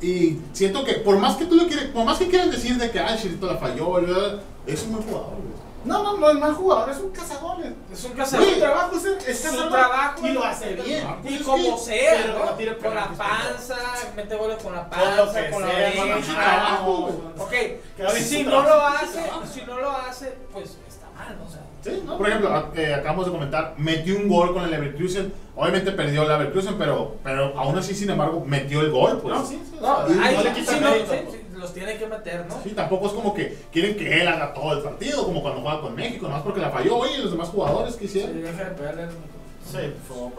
Y 0.00 0.38
siento 0.52 0.84
que 0.84 0.94
por 0.94 1.18
más 1.18 1.36
que 1.36 1.46
tú 1.46 1.54
le 1.54 1.66
quieres, 1.66 1.86
por 1.86 2.04
más 2.04 2.18
que 2.18 2.28
quieran 2.28 2.50
decir 2.50 2.76
de 2.76 2.90
que 2.90 3.00
ah, 3.00 3.16
Chicharito 3.16 3.46
la 3.46 3.56
falló, 3.56 3.92
¿verdad? 3.92 4.40
es 4.66 4.82
un 4.82 4.92
buen 4.92 5.04
jugador, 5.04 5.36
güey. 5.36 5.65
No, 5.86 6.02
no, 6.02 6.16
no 6.18 6.30
es 6.30 6.34
mal 6.38 6.54
jugador, 6.54 6.90
es 6.90 6.98
un 6.98 7.10
cazagoles. 7.10 7.72
Es 7.92 8.04
un 8.04 8.10
Su 8.10 8.16
cazador. 8.16 8.46
trabajo 8.58 8.96
es, 8.96 9.04
es 9.28 9.40
Su 9.40 9.68
trabajo 9.68 10.26
y 10.26 10.32
lo 10.32 10.44
hace 10.44 10.74
bien. 10.74 11.04
Ah, 11.06 11.16
Y 11.24 11.38
como 11.38 11.78
sea, 11.78 12.54
pero 12.58 12.72
¿no? 12.72 12.78
con 12.78 12.94
la 12.94 13.08
panza, 13.12 13.76
mete 14.16 14.36
goles 14.36 14.62
con 14.62 14.74
la 14.74 14.88
Con 14.88 14.98
lo 15.16 15.24
panza, 15.24 15.44
que 15.44 15.50
con 15.50 15.62
la 15.62 15.68
sea, 15.68 15.92
con 15.92 16.10
oreja. 16.12 16.78
su 16.84 16.92
güey. 16.92 17.14
Ok, 17.38 18.12
si 18.16 18.44
su 18.44 18.50
no 18.50 18.62
lo 18.62 18.68
su 18.68 18.80
hace, 18.80 19.30
si 19.54 19.62
no 19.62 19.76
lo 19.80 19.90
hace, 19.90 20.34
pues 20.52 20.76
está 20.88 21.06
mal, 21.16 21.36
¿no? 21.38 21.46
O 21.46 21.48
sea, 21.48 21.60
Sí, 21.84 22.02
¿no? 22.04 22.18
Por 22.18 22.26
ejemplo, 22.28 22.72
eh, 22.74 22.94
acabamos 22.94 23.26
de 23.26 23.30
comentar, 23.32 23.74
metió 23.76 24.16
un 24.16 24.28
gol 24.28 24.52
con 24.52 24.64
el 24.64 24.72
Leverkusen. 24.72 25.32
Obviamente 25.54 25.92
perdió 25.92 26.22
el 26.22 26.28
Leverkusen, 26.28 26.76
pero, 26.76 27.14
pero 27.22 27.56
aún 27.56 27.78
así, 27.78 27.94
sin 27.94 28.10
embargo, 28.10 28.42
metió 28.44 28.80
el 28.80 28.90
gol. 28.90 29.20
Pues. 29.20 29.34
No, 29.36 29.46
sí, 29.46 29.62
sí. 29.64 29.78
no, 29.80 30.02
no 30.08 30.42
le 30.42 30.52
quita 30.52 30.72
sí, 30.72 30.78
no, 30.80 30.90
mérito, 30.90 31.12
sí, 31.12 31.18
pues. 31.24 31.36
sí, 31.36 31.45
los 31.66 31.74
tiene 31.74 31.96
que 31.98 32.06
meter, 32.06 32.46
¿no? 32.46 32.60
Sí, 32.62 32.70
tampoco 32.70 33.06
es 33.06 33.12
como 33.12 33.34
que 33.34 33.58
quieren 33.72 33.96
que 33.96 34.20
él 34.22 34.28
haga 34.28 34.54
todo 34.54 34.72
el 34.72 34.82
partido, 34.82 35.24
como 35.24 35.42
cuando 35.42 35.60
juega 35.60 35.80
con 35.80 35.94
México, 35.94 36.26
nomás 36.28 36.42
porque 36.42 36.60
la 36.60 36.70
falló. 36.70 36.96
Oye, 36.96 37.18
los 37.18 37.32
demás 37.32 37.48
jugadores 37.48 37.94
que 37.96 38.06
Sí, 38.08 38.18
hicieron. 38.18 38.42
deja 38.42 38.64
de 38.64 38.70
pegarle 38.70 39.02
al 39.02 39.08
micrófono. 39.08 39.36
Sí, 39.70 39.94
por 40.08 40.16
favor. 40.16 40.32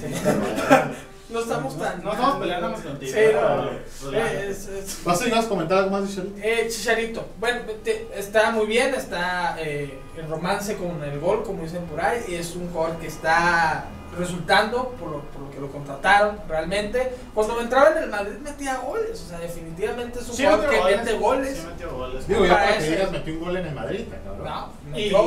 Sí. 0.00 0.96
No 1.30 1.38
estamos 1.38 1.78
tan. 1.78 2.02
No 2.02 2.10
estamos 2.12 2.36
peleando 2.40 2.70
más 2.70 2.80
contigo. 2.80 3.12
Sí, 3.12 3.20
no. 3.32 4.10
Pero, 4.10 4.26
Eh, 4.26 4.48
es- 4.50 4.66
es- 4.66 5.04
¿Vas 5.04 5.22
a 5.22 5.24
llegar 5.26 5.44
a 5.44 5.48
comentar 5.48 5.78
algo 5.78 5.90
más 5.92 6.02
de 6.02 6.08
Chicharito? 6.08 6.36
Eh, 6.42 6.66
Chicharito, 6.68 7.26
bueno, 7.38 7.60
te- 7.84 8.08
está 8.16 8.50
muy 8.50 8.66
bien, 8.66 8.92
está 8.96 9.54
eh, 9.60 9.96
en 10.18 10.28
romance 10.28 10.74
con 10.76 11.00
el 11.04 11.20
gol, 11.20 11.44
como 11.44 11.62
dicen 11.62 11.84
por 11.84 12.00
ahí, 12.00 12.24
y 12.30 12.34
es 12.34 12.56
un 12.56 12.68
jugador 12.72 12.96
que 12.96 13.06
está 13.06 13.84
resultando 14.18 14.88
por 14.98 15.10
lo, 15.10 15.20
por 15.22 15.42
lo 15.42 15.50
que 15.50 15.60
lo 15.60 15.70
contrataron 15.70 16.38
realmente. 16.48 17.12
Cuando 17.34 17.60
entraba 17.60 17.90
en 17.92 17.98
el 18.04 18.10
Madrid 18.10 18.38
metía 18.38 18.76
goles, 18.78 19.22
o 19.24 19.28
sea, 19.28 19.38
definitivamente 19.38 20.18
es 20.18 20.28
un 20.28 20.34
Sí, 20.34 20.44
jugador 20.44 20.70
que 20.70 20.96
mete 20.96 21.12
goles. 21.14 21.58
Sí, 21.58 21.66
metió 21.66 21.94
goles. 21.96 22.28
Digo, 22.28 22.46
ya 22.46 22.54
para 22.54 22.78
que 22.78 22.84
digas, 22.90 23.10
metió 23.12 23.32
un 23.34 23.40
gol 23.40 23.56
en 23.56 23.66
el 23.66 23.74
Madrid, 23.74 24.04
cabrón. 24.24 24.44
No, 24.44 24.72
Y 24.98 25.02
metió, 25.02 25.18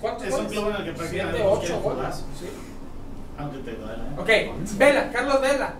¿cuántos 0.00 0.26
es 0.26 0.34
un 0.34 0.44
goles? 0.44 0.52
club 0.52 0.68
en 0.70 0.76
el 0.76 0.84
que 0.84 0.92
prácticamente 0.92 1.38
Siete, 1.38 1.44
no 1.44 1.50
ocho 1.52 1.60
quiere 1.60 1.74
goles. 1.80 1.96
jugar. 1.98 2.12
sí. 2.38 2.48
Aunque 3.38 3.58
te 3.58 3.72
duele. 3.76 3.92
¿eh? 3.94 4.52
Ok, 4.52 4.78
Vela, 4.78 5.10
Carlos 5.12 5.40
Vela. 5.40 5.74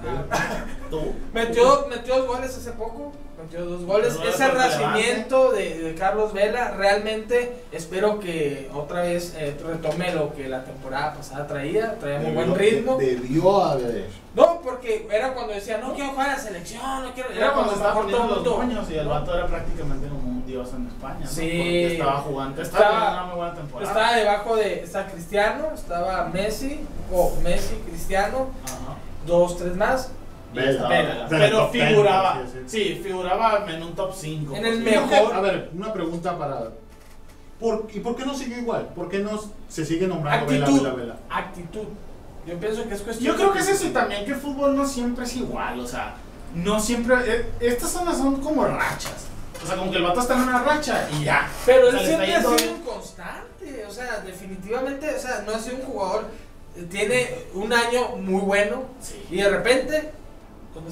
Tú. 0.90 1.14
Metió, 1.32 1.86
metió 1.88 2.16
dos 2.18 2.26
goles 2.26 2.56
hace 2.56 2.72
poco. 2.72 3.12
Metió 3.42 3.64
dos 3.64 3.84
goles. 3.84 4.14
Dos 4.14 4.26
Ese 4.26 4.48
renacimiento 4.48 5.52
de, 5.52 5.78
de 5.78 5.94
Carlos 5.94 6.32
Vela, 6.32 6.72
realmente 6.72 7.62
espero 7.72 8.18
que 8.20 8.70
otra 8.74 9.02
vez 9.02 9.34
eh, 9.38 9.56
retome 9.64 10.12
lo 10.14 10.32
que 10.34 10.48
la 10.48 10.64
temporada 10.64 11.14
pasada 11.14 11.46
traía. 11.46 11.98
Traía 11.98 12.20
muy 12.20 12.32
buen 12.32 12.54
ritmo. 12.54 12.96
Debió 12.98 13.62
haber. 13.64 14.08
No, 14.34 14.60
porque 14.62 15.08
era 15.10 15.32
cuando 15.34 15.52
decía, 15.54 15.78
no 15.78 15.92
quiero 15.94 16.10
jugar 16.10 16.30
a 16.30 16.32
la 16.34 16.38
selección, 16.38 17.02
no 17.02 17.12
quiero. 17.14 17.30
Era 17.30 17.52
cuando 17.52 17.72
estaba 17.72 17.94
poniendo 17.94 18.36
el 18.38 18.44
los 18.44 18.56
moños 18.58 18.90
y 18.90 18.94
el 18.96 19.08
vato 19.08 19.34
era 19.34 19.46
prácticamente 19.46 20.08
como 20.08 20.20
un 20.28 20.46
dios 20.46 20.68
en 20.74 20.86
España. 20.86 21.20
¿no? 21.20 21.26
Sí. 21.26 21.40
Porque 21.46 21.92
estaba 21.94 22.18
jugando. 22.20 22.62
Estaba 22.62 22.84
Estaba- 22.84 23.12
una 23.12 23.22
muy 23.26 23.36
buena 23.36 23.54
temporada. 23.54 23.90
Estaba 23.92 24.16
debajo 24.16 24.56
de. 24.56 24.82
Está 24.82 25.06
Cristiano, 25.06 25.68
estaba 25.74 26.24
Messi, 26.26 26.80
o 27.12 27.32
Messi, 27.42 27.74
Cristiano, 27.88 28.48
Ajá. 28.64 28.96
dos, 29.26 29.56
tres 29.58 29.74
más. 29.76 30.12
Vela. 30.54 31.26
Pero 31.28 31.68
figuraba. 31.68 32.42
sí, 32.46 32.58
sí. 32.66 32.78
Sí, 32.94 33.00
figuraba 33.02 33.64
en 33.70 33.82
un 33.82 33.94
top 33.94 34.12
5. 34.14 34.56
En 34.56 34.66
el 34.66 34.80
mejor- 34.80 35.32
A 35.34 35.40
ver, 35.40 35.70
una 35.74 35.92
pregunta 35.92 36.36
para. 36.38 36.70
¿Por, 37.58 37.88
¿Y 37.92 38.00
por 38.00 38.16
qué 38.16 38.24
no 38.24 38.34
sigue 38.34 38.58
igual? 38.60 38.88
¿Por 38.94 39.08
qué 39.08 39.18
no 39.18 39.38
se 39.68 39.84
sigue 39.84 40.06
nombrando 40.06 40.46
Actitud. 40.50 40.78
Vela, 40.82 40.94
Vela? 40.94 41.16
Actitud. 41.28 41.84
Yo 42.46 42.58
pienso 42.58 42.88
que 42.88 42.94
es 42.94 43.02
cuestión. 43.02 43.32
Yo 43.32 43.36
creo 43.38 43.52
que 43.52 43.58
es 43.58 43.68
eso 43.68 43.86
y 43.86 43.90
también 43.90 44.24
que 44.24 44.32
el 44.32 44.38
fútbol 44.38 44.74
no 44.74 44.86
siempre 44.86 45.24
es 45.26 45.36
igual, 45.36 45.78
o 45.78 45.86
sea, 45.86 46.14
no 46.54 46.80
siempre, 46.80 47.16
eh, 47.26 47.50
estas 47.60 47.90
zonas 47.90 48.16
son 48.16 48.40
como 48.40 48.64
rachas, 48.64 49.26
o 49.62 49.66
sea, 49.66 49.76
como 49.76 49.90
que 49.90 49.98
el 49.98 50.02
vato 50.04 50.20
está 50.20 50.34
en 50.36 50.42
una 50.44 50.62
racha 50.62 51.06
y 51.20 51.24
ya. 51.24 51.46
Pero 51.66 51.88
O 51.88 51.90
él 51.90 51.96
sea, 51.98 52.06
siempre 52.06 52.34
ha 52.34 52.40
sido 52.40 52.56
bien. 52.56 52.70
inconstante, 52.80 53.84
o 53.86 53.90
sea, 53.90 54.20
definitivamente, 54.20 55.14
o 55.14 55.18
sea, 55.20 55.44
no 55.46 55.52
ha 55.54 55.58
sido 55.58 55.76
un 55.76 55.82
jugador, 55.82 56.24
eh, 56.76 56.86
tiene 56.90 57.28
un 57.52 57.70
año 57.74 58.16
muy 58.16 58.40
bueno 58.40 58.84
Sí. 59.02 59.22
y 59.30 59.36
de 59.36 59.50
repente. 59.50 60.10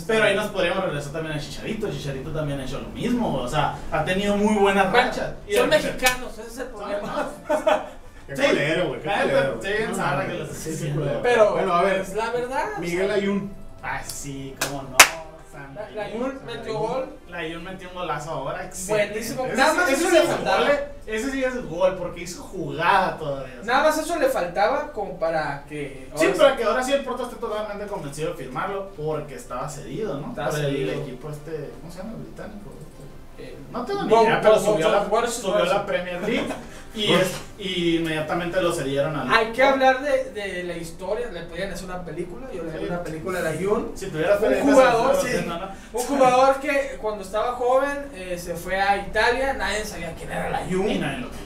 Pero 0.07 0.25
ahí 0.25 0.35
nos 0.35 0.47
podríamos 0.49 0.85
regresar 0.85 1.13
también 1.13 1.37
a 1.37 1.41
Chicharito, 1.41 1.91
Chicharito 1.91 2.31
también 2.31 2.61
ha 2.61 2.65
hecho 2.65 2.81
lo 2.81 2.89
mismo, 2.89 3.35
o 3.37 3.49
sea, 3.49 3.77
ha 3.93 4.05
tenido 4.05 4.37
muy 4.37 4.55
buenas 4.57 4.91
Bueno, 4.91 5.07
rachas. 5.09 5.33
Son 5.55 5.69
mexicanos, 5.69 6.33
ese 6.39 6.49
es 6.49 6.59
el 6.59 6.67
problema. 6.67 7.29
Qué 8.27 8.37
Sí. 8.37 8.43
culero, 8.43 8.89
güey. 8.89 9.01
Qué 9.01 9.09
culero. 9.09 9.59
pero 9.63 9.89
sí, 9.89 9.95
Sara, 9.95 10.27
que 10.27 10.47
sí, 10.55 10.73
sí. 10.77 10.95
Pero, 11.23 11.53
bueno, 11.53 11.73
a 11.73 11.83
ver. 11.83 12.01
es 12.03 12.15
la 12.15 12.31
verdad. 12.31 12.67
o 12.77 12.81
Miguel 12.81 13.07
sea, 13.07 13.15
Ayun. 13.15 13.53
Ah, 13.83 14.03
sí, 14.07 14.55
cómo 14.61 14.83
no. 14.83 14.97
San 15.87 15.95
La- 15.95 16.03
Ayun. 16.05 16.21
la 16.23 16.27
Ayun 16.29 16.45
metió 16.47 16.79
gol. 16.79 17.09
La 17.29 17.39
Ayun 17.39 17.65
metió 17.65 17.89
un 17.89 17.95
golazo 17.95 18.31
ahora. 18.31 18.65
excelente. 18.65 19.13
Buenísimo. 19.13 19.47
Ese, 19.47 19.57
Nada 19.57 19.75
más 19.75 19.91
ese 19.91 20.03
eso 20.05 20.11
le 20.11 20.19
es 20.19 20.25
faltaba. 20.27 20.59
gol. 20.61 20.71
Ese 21.07 21.31
sí 21.31 21.45
es 21.45 21.67
gol, 21.69 21.97
porque 21.97 22.21
hizo 22.23 22.43
jugada 22.43 23.17
todavía. 23.17 23.55
Nada 23.65 23.85
más 23.85 23.99
eso 23.99 24.19
le 24.19 24.29
faltaba 24.29 24.93
como 24.93 25.19
para 25.19 25.65
que... 25.69 26.09
Sí, 26.17 26.27
para 26.37 26.57
que 26.57 26.65
ahora 26.65 26.83
sí 26.83 26.93
el 26.93 27.03
Porto 27.05 27.23
esté 27.25 27.37
totalmente 27.37 27.87
convencido 27.87 28.31
de 28.31 28.37
firmarlo 28.37 28.91
porque 28.97 29.37
estaba 29.37 29.69
cedido, 29.69 30.21
¿no? 30.21 30.29
Estaba 30.31 30.51
Por 30.51 30.59
el 30.61 30.67
cedido. 30.67 30.93
equipo 31.03 31.31
este, 31.31 31.71
¿cómo 31.81 31.91
se 31.93 31.99
llama? 31.99 32.11
El 32.13 32.17
británico. 32.25 32.71
este. 32.79 32.89
Eh, 33.39 33.57
No 33.73 33.85
tengo 33.85 34.03
ni 34.05 34.15
idea, 34.15 34.41
pero 34.41 34.59
subió, 34.59 34.91
la, 34.91 35.27
subió 35.29 35.65
la 35.65 35.87
Premier 35.87 36.21
League 36.23 36.47
y, 36.95 37.13
es- 37.13 37.37
y 37.59 37.97
inmediatamente 37.97 38.61
lo 38.63 38.73
cedieron 38.73 39.15
al. 39.17 39.33
Hay 39.33 39.53
que 39.53 39.63
hablar 39.63 40.01
de, 40.03 40.31
de 40.33 40.63
la 40.65 40.77
historia, 40.77 41.29
le 41.31 41.43
podían 41.43 41.73
hacer 41.73 41.85
una 41.87 42.03
película, 42.05 42.47
yo 42.55 42.63
le 42.65 42.73
haría 42.73 42.87
una 42.89 43.03
película 43.03 43.43
de 43.43 43.49
Ayun. 43.51 43.93
Si 43.95 44.07
tuvieras 44.07 44.41
Un 44.41 44.61
jugador, 44.73 45.17
sí. 45.23 45.29
no, 45.47 45.59
no. 45.59 45.69
Un 45.93 46.03
jugador 46.03 46.61
que 46.61 46.97
cuando 47.01 47.23
estaba 47.25 47.53
joven 47.53 47.99
eh, 48.15 48.39
se 48.39 48.55
fue 48.55 48.81
a 48.81 48.97
Italia, 48.99 49.53
nadie 49.55 49.85
sabía 49.85 50.13
quién 50.17 50.31
era 50.33 50.51
la 50.51 50.63
Y 50.63 50.67
Ayun. 50.69 51.01
nadie 51.01 51.19
lo 51.19 51.29
quiso. 51.31 51.43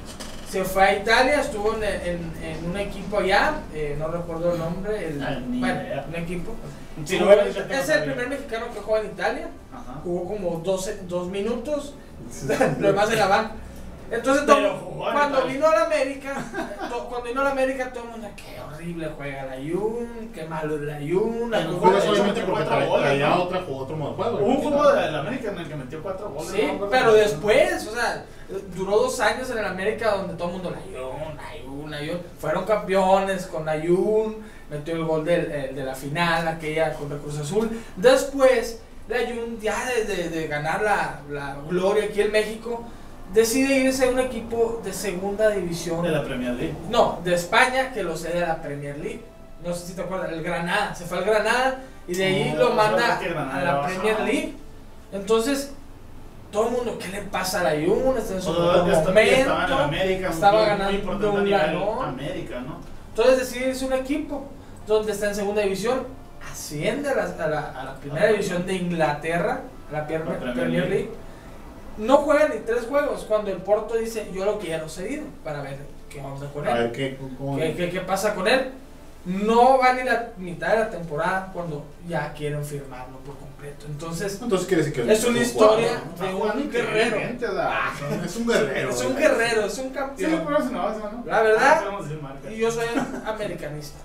Se 0.51 0.65
fue 0.65 0.83
a 0.83 0.97
Italia, 0.99 1.41
estuvo 1.41 1.75
en, 1.77 1.83
en- 1.83 2.33
en 2.45 2.65
un 2.71 2.77
equipo 2.77 3.19
allá, 3.19 3.55
eh, 3.75 3.97
no 3.99 4.09
recuerdo 4.09 4.53
el 4.53 4.59
nombre, 4.59 5.09
el, 5.09 5.23
Ah, 5.23 5.39
bueno, 5.47 5.81
un 6.09 6.15
equipo. 6.15 6.55
No 6.97 7.33
es 7.33 7.57
el 7.57 7.85
sabía. 7.87 8.05
primer 8.05 8.29
mexicano 8.29 8.67
que 8.75 8.81
juega 8.81 9.05
en 9.05 9.11
Italia, 9.13 9.49
Ajá. 9.73 10.01
jugó 10.05 10.25
como 10.29 10.59
12, 10.59 11.03
dos 11.09 11.29
minutos, 11.29 11.95
lo 12.81 12.87
demás 12.89 13.09
de 13.09 13.17
la 13.17 13.27
banca. 13.29 13.53
Entonces, 14.11 14.45
todo- 14.45 14.79
cuando 14.99 15.47
vino 15.47 15.67
a 15.67 15.75
la 15.75 15.85
América, 15.87 16.35
to- 16.91 17.07
cuando 17.09 17.29
vino 17.29 17.41
a 17.41 17.45
la 17.45 17.51
América, 17.53 17.91
todo 17.95 18.05
el 18.05 18.11
mundo, 18.11 18.29
qué 18.37 18.61
horrible 18.61 19.11
juega 19.17 19.45
la 19.47 19.55
Jun, 19.57 20.31
qué 20.35 20.45
malo 20.45 20.75
es 20.77 20.83
la 20.83 20.99
Jun. 20.99 21.51
la 21.51 21.63
Jun". 21.65 21.81
De 21.81 22.43
porque 22.43 22.43
cuatro 22.45 22.87
goles, 22.89 23.07
traía 23.07 23.29
¿no? 23.31 23.43
otra, 23.45 23.65
otro 23.67 23.97
modo 23.97 24.11
de 24.11 24.17
juego. 24.17 24.39
Hubo 24.39 24.47
un 24.49 24.57
juego 24.61 24.93
del 24.93 25.15
América 25.17 25.51
en 25.53 25.59
el 25.59 25.67
que 25.69 25.77
metió 25.77 26.03
cuatro 26.03 26.29
goles. 26.29 26.51
Sí, 26.53 26.63
¿no? 26.79 26.91
pero 26.91 27.15
después, 27.15 27.87
o 27.87 27.95
sea, 27.95 28.25
duró 28.75 28.99
dos 28.99 29.21
años 29.21 29.51
en 29.51 29.59
el 29.59 29.65
América 29.65 30.13
donde 30.17 30.35
todo 30.35 30.49
el 30.49 30.55
mundo 30.55 30.71
la 30.71 30.79
Jun, 30.79 31.37
la 31.37 31.43
Jun, 31.65 31.91
la 31.91 31.99
Jun. 31.99 32.21
Fueron 32.41 32.65
campeones 32.65 33.47
con 33.47 33.65
la 33.67 33.81
Jun, 33.81 34.37
metió 34.71 34.95
el 34.95 35.05
gol 35.05 35.25
del, 35.25 35.51
eh, 35.51 35.73
de 35.75 35.85
la 35.85 35.95
final, 35.95 36.47
aquella 36.49 36.93
contra 36.95 37.19
Cruz 37.19 37.39
Azul. 37.39 37.71
Después, 37.97 38.81
la 39.09 39.19
Jun, 39.21 39.59
ya 39.61 39.77
de, 39.87 40.05
de- 40.05 40.29
de 40.29 40.47
ganar 40.49 40.83
la, 40.83 41.21
la 41.31 41.57
gloria 41.69 42.05
aquí 42.05 42.21
en 42.21 42.33
México, 42.33 42.83
decide 43.33 43.77
irse 43.79 44.05
a 44.07 44.11
un 44.11 44.19
equipo 44.21 44.81
de 44.85 44.93
segunda 44.93 45.51
división. 45.51 46.03
De 46.03 46.11
la 46.11 46.23
Premier 46.25 46.53
League. 46.55 46.75
No, 46.91 47.21
de 47.25 47.35
España, 47.35 47.93
que 47.93 48.03
lo 48.03 48.17
cede 48.17 48.45
a 48.45 48.49
la 48.49 48.63
Premier 48.63 48.99
League. 48.99 49.23
No 49.65 49.73
sé 49.75 49.87
si 49.87 49.93
te 49.95 50.03
acuerdas, 50.03 50.31
el 50.33 50.43
Granada. 50.43 50.95
Se 50.95 51.05
fue 51.05 51.19
al 51.19 51.25
Granada 51.25 51.83
y 52.09 52.15
de 52.15 52.25
ahí 52.25 52.53
No, 52.57 52.65
lo 52.65 52.71
manda 52.75 53.19
a 53.19 53.63
la. 53.63 53.83
Premier 53.87 54.21
League. 54.21 54.55
Entonces, 55.13 55.73
todo 56.53 56.69
el 56.69 56.73
mundo, 56.75 56.99
¿qué 57.01 57.09
le 57.09 57.23
pasa 57.23 57.61
a 57.61 57.65
la 57.65 57.71
Jun? 57.71 58.17
Está 58.17 58.35
en 58.35 58.43
su 58.43 58.51
estaba 58.51 58.89
en 58.89 59.05
momento. 59.47 59.79
América, 59.79 60.31
estaba 60.31 60.65
ganando 60.67 60.93
muy 60.93 61.25
un 61.45 61.51
galón. 61.51 62.05
América, 62.05 62.61
¿no? 62.61 62.77
Entonces 63.09 63.39
decide 63.41 63.69
irse 63.71 63.85
a 63.85 63.89
un 63.89 63.95
equipo 63.95 64.45
donde 64.87 65.13
está 65.13 65.29
en 65.29 65.35
segunda 65.35 65.63
división, 65.63 66.07
asciende 66.51 67.09
a 67.11 67.15
la, 67.15 67.23
a 67.25 67.47
la- 67.49 67.81
a 67.81 67.85
la 67.85 67.95
primera 67.97 68.27
división 68.29 68.65
de 68.67 68.75
Inglaterra, 68.75 69.61
a 69.89 69.93
la 69.93 70.07
Premier, 70.07 70.69
League. 70.71 70.89
League. 70.89 71.11
No 71.99 72.19
juega 72.19 72.49
ni 72.49 72.61
tres 72.61 72.87
juegos 72.87 73.25
cuando 73.29 73.51
el 73.51 73.59
Porto 73.59 73.95
dice, 73.97 74.31
yo 74.33 74.45
lo 74.45 74.59
quiero 74.59 74.89
cedido 74.89 75.25
para 75.45 75.61
ver 75.63 75.77
qué 76.09 76.21
onda 76.21 76.47
con 76.53 76.67
A 76.67 76.71
él. 76.71 76.79
ver 76.85 76.93
qué. 76.93 77.19
¿Qué, 77.59 77.75
qué, 77.77 77.91
qué 77.91 78.01
pasa 78.01 78.35
con 78.35 78.49
él? 78.49 78.71
No 79.25 79.79
va 79.79 79.93
ni 79.93 80.03
la 80.03 80.31
mitad 80.37 80.69
de 80.73 80.79
la 80.81 80.91
temporada 80.91 81.51
cuando 81.53 81.85
ya 82.09 82.33
quieren 82.33 82.65
firmarlo 82.65 83.19
por 83.19 83.37
completo. 83.39 83.87
Entonces, 83.87 84.39
Entonces 84.43 84.67
quiere 84.67 84.83
decir 84.83 85.05
que 85.07 85.13
Es 85.13 85.23
una 85.25 85.39
un 85.39 85.43
historia 85.45 86.03
jugador, 86.17 86.55
de 86.57 86.63
un 86.65 86.71
guerrero. 86.73 86.91
increíblemente, 87.07 87.47
o 87.47 87.53
sea, 87.55 87.93
¿no? 88.19 88.25
Es 88.25 88.37
un 88.37 88.47
guerrero. 88.49 88.91
es 88.91 89.05
un 89.05 89.17
guerrero, 89.17 89.65
es 89.67 89.79
un 89.79 89.85
Sí, 89.89 89.95
campeón. 89.95 90.43
pero 90.45 90.63
si 90.67 90.73
no. 90.73 91.23
La 91.25 91.43
verdad, 91.43 91.85
Ah. 91.87 92.51
Y 92.51 92.57
yo 92.59 92.71
soy 92.73 92.87
americanista. 93.25 93.99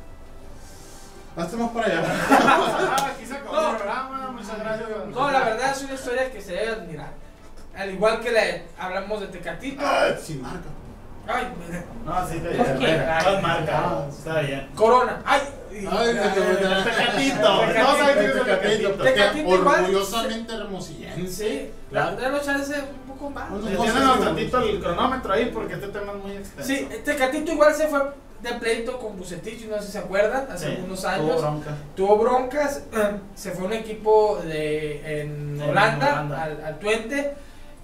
Hazte 1.35 1.55
más 1.57 1.69
para 1.71 1.85
allá. 1.87 3.07
Aquí 3.15 3.25
se 3.25 3.35
acabó 3.35 3.55
No. 3.55 3.69
el 3.71 3.75
programa, 3.77 4.31
muchas 4.31 4.59
gracias. 4.59 4.89
No, 5.09 5.31
la 5.31 5.39
verdad 5.45 5.71
es 5.71 5.83
una 5.83 5.93
historia 5.93 6.31
que 6.31 6.41
se 6.41 6.53
debe 6.53 6.69
admirar. 6.73 7.11
Al 7.75 7.91
igual 7.91 8.19
que 8.21 8.31
le 8.31 8.63
hablamos 8.79 9.21
de 9.21 9.27
Tecatito. 9.27 9.81
Ah, 9.83 10.09
Sin 10.19 10.41
marca. 10.41 10.69
Ay, 11.27 11.47
mira, 11.59 11.83
No, 12.05 12.27
sí, 12.27 12.39
te 12.39 12.49
¿Por 12.55 12.79
dije. 12.79 12.85
qué? 12.85 12.97
No 12.97 13.29
es 13.37 13.41
marca, 13.43 14.05
está 14.09 14.41
bien. 14.41 14.69
Corona. 14.75 15.21
Ay, 15.25 15.41
Ay, 15.91 16.13
Tecatito, 16.83 17.65
no 17.65 17.97
sabes 17.97 18.17
quién 18.17 18.29
es 18.31 18.43
Tecatito, 18.45 18.89
Tecatito. 19.03 19.49
Orgullosamente 19.49 20.53
hermosillense. 20.55 21.27
Sí, 21.29 21.71
Claro. 21.89 22.15
dale 22.17 22.41
chance 22.41 22.73
un 22.73 23.13
poco 23.13 23.29
más. 23.29 23.49
No, 23.51 23.57
no, 23.59 23.65
Deténnos 23.69 24.19
tantito 24.21 24.59
el 24.59 24.79
cronómetro 24.79 25.33
ahí 25.33 25.51
porque 25.53 25.73
este 25.75 25.87
tema 25.89 26.13
es 26.13 26.23
muy 26.23 26.31
extenso. 26.37 26.67
Sí, 26.67 26.87
Tecatito 27.03 27.51
igual 27.51 27.73
se 27.75 27.87
fue 27.87 28.01
de 28.41 28.53
pleito 28.53 28.97
con 28.99 29.17
Bucetich, 29.17 29.67
no 29.67 29.77
sé 29.79 29.87
si 29.87 29.91
se 29.93 29.97
acuerdan, 29.99 30.47
hace 30.51 30.65
Sí, 30.67 30.71
algunos 30.75 31.01
tuvo 31.01 31.09
años. 31.11 31.41
bronca. 31.41 31.71
Tuvo 31.95 32.17
broncas, 32.17 32.83
se 33.35 33.51
fue 33.51 33.63
a 33.63 33.67
un 33.67 33.73
equipo 33.73 34.39
de, 34.43 35.21
en 35.21 35.61
Holanda. 35.61 36.19
Al, 36.43 36.63
al 36.65 36.79
Twente, 36.79 37.35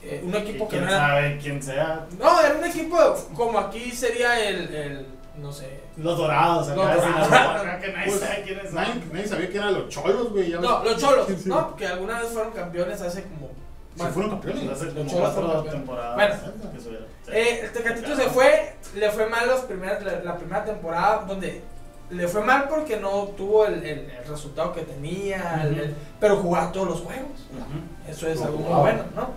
eh, 0.03 0.21
un 0.23 0.35
equipo 0.35 0.65
que 0.67 0.71
quién 0.77 0.85
no 0.85 0.89
era... 0.91 0.99
sabe 0.99 1.39
quién 1.41 1.63
sea. 1.63 2.05
No, 2.19 2.39
era 2.41 2.55
un 2.57 2.63
equipo 2.65 2.97
como 3.35 3.57
aquí 3.59 3.91
sería 3.91 4.39
el, 4.47 4.73
el 4.75 5.05
no 5.39 5.51
sé... 5.51 5.81
Los 5.97 6.17
dorados, 6.17 6.67
Los 6.69 6.75
Dorados. 6.75 7.03
Sinaloa, 7.03 7.61
acá 7.61 7.79
que 7.79 7.91
nadie 7.93 8.07
Pues, 8.07 8.19
sabe 8.19 8.41
quiénes 8.43 8.65
son. 8.65 8.75
Nadie, 8.75 8.93
nadie 9.11 9.27
sabía 9.27 9.49
que 9.49 9.57
eran 9.57 9.73
los 9.75 9.89
cholos, 9.89 10.31
güey. 10.31 10.49
No, 10.51 10.81
ves. 10.81 10.91
los 10.91 11.01
Cholos, 11.01 11.27
Sí, 11.27 11.35
sí. 11.43 11.49
¿no? 11.49 11.75
Que 11.75 11.87
alguna 11.87 12.19
vez 12.19 12.29
fueron 12.29 12.51
campeones 12.51 13.01
hace 13.01 13.23
como... 13.23 13.47
Sí, 13.47 13.53
bueno, 13.99 14.13
fueron 14.13 14.31
campeones. 14.31 14.69
Hace 14.71 14.85
Los 14.85 14.93
como 14.95 15.11
cuatro 15.19 15.41
campeones. 15.41 15.71
temporadas. 15.73 16.15
Bueno. 16.15 16.71
que 16.73 16.79
subieron. 16.81 17.07
Sí. 17.25 17.31
Eh, 17.31 17.59
el 17.65 17.71
Tecatito 17.71 18.05
Claro. 18.07 18.23
se 18.23 18.29
fue, 18.29 18.75
le 18.95 19.09
fue 19.11 19.29
mal 19.29 19.47
los 19.47 19.61
primeros, 19.61 20.03
la, 20.03 20.19
la 20.23 20.35
primera 20.37 20.65
temporada 20.65 21.25
donde 21.27 21.61
le 22.09 22.27
fue 22.27 22.41
mal 22.41 22.67
porque 22.67 22.97
no 22.99 23.09
tuvo 23.37 23.65
el, 23.67 23.75
el- 23.85 24.09
el 24.11 24.25
resultado 24.27 24.73
que 24.73 24.81
tenía, 24.81 25.61
el- 25.63 25.71
Ujú. 25.73 25.81
el- 25.81 25.95
pero 26.19 26.37
jugaba 26.37 26.71
todos 26.71 26.87
los 26.89 26.99
juegos. 27.01 27.47
Ujú. 27.51 28.11
Eso 28.11 28.27
es 28.27 28.41
algo 28.41 28.57
muy 28.57 28.79
bueno, 28.81 29.03
¿no? 29.15 29.29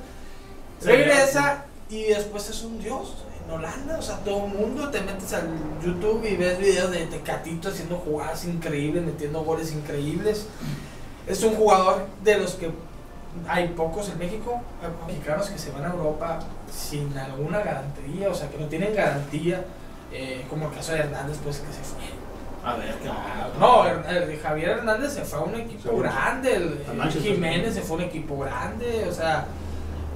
Regresa 0.82 1.64
y 1.88 2.04
después 2.04 2.48
es 2.50 2.62
un 2.62 2.78
dios 2.78 3.14
en 3.44 3.54
Holanda, 3.54 3.98
o 3.98 4.02
sea, 4.02 4.16
todo 4.18 4.46
el 4.46 4.52
mundo 4.54 4.90
te 4.90 5.00
metes 5.00 5.32
al 5.32 5.48
YouTube 5.84 6.24
y 6.24 6.36
ves 6.36 6.58
videos 6.58 6.90
de 6.90 7.06
Tecatito 7.06 7.68
haciendo 7.68 7.96
jugadas 7.98 8.44
increíbles, 8.44 9.04
metiendo 9.04 9.42
goles 9.42 9.72
increíbles. 9.72 10.46
Es 11.26 11.42
un 11.42 11.54
jugador 11.54 12.06
de 12.24 12.38
los 12.38 12.54
que 12.54 12.70
hay 13.48 13.68
pocos 13.68 14.08
en 14.08 14.18
México, 14.18 14.60
mexicanos 15.06 15.48
que 15.50 15.58
se 15.58 15.70
van 15.70 15.84
a 15.84 15.88
Europa 15.92 16.40
sin 16.72 17.16
alguna 17.16 17.60
garantía, 17.60 18.28
o 18.30 18.34
sea, 18.34 18.48
que 18.48 18.58
no 18.58 18.66
tienen 18.66 18.94
garantía, 18.94 19.64
eh, 20.12 20.44
como 20.48 20.68
el 20.68 20.74
caso 20.74 20.92
de 20.92 21.00
Hernández, 21.00 21.38
pues 21.42 21.58
que 21.58 21.72
se 21.72 21.80
fue. 21.82 22.04
A 22.64 22.74
ver, 22.76 22.94
Ah, 23.08 23.48
No, 23.60 23.86
eh, 23.86 24.40
Javier 24.42 24.70
Hernández 24.70 25.12
se 25.12 25.24
fue 25.24 25.38
a 25.38 25.42
un 25.42 25.54
equipo 25.54 25.96
grande, 25.98 26.56
el, 26.56 26.84
el. 26.90 27.12
Jiménez 27.12 27.74
se 27.74 27.82
fue 27.82 27.96
a 27.96 28.00
un 28.00 28.04
equipo 28.06 28.38
grande, 28.38 29.06
o 29.08 29.12
sea, 29.12 29.46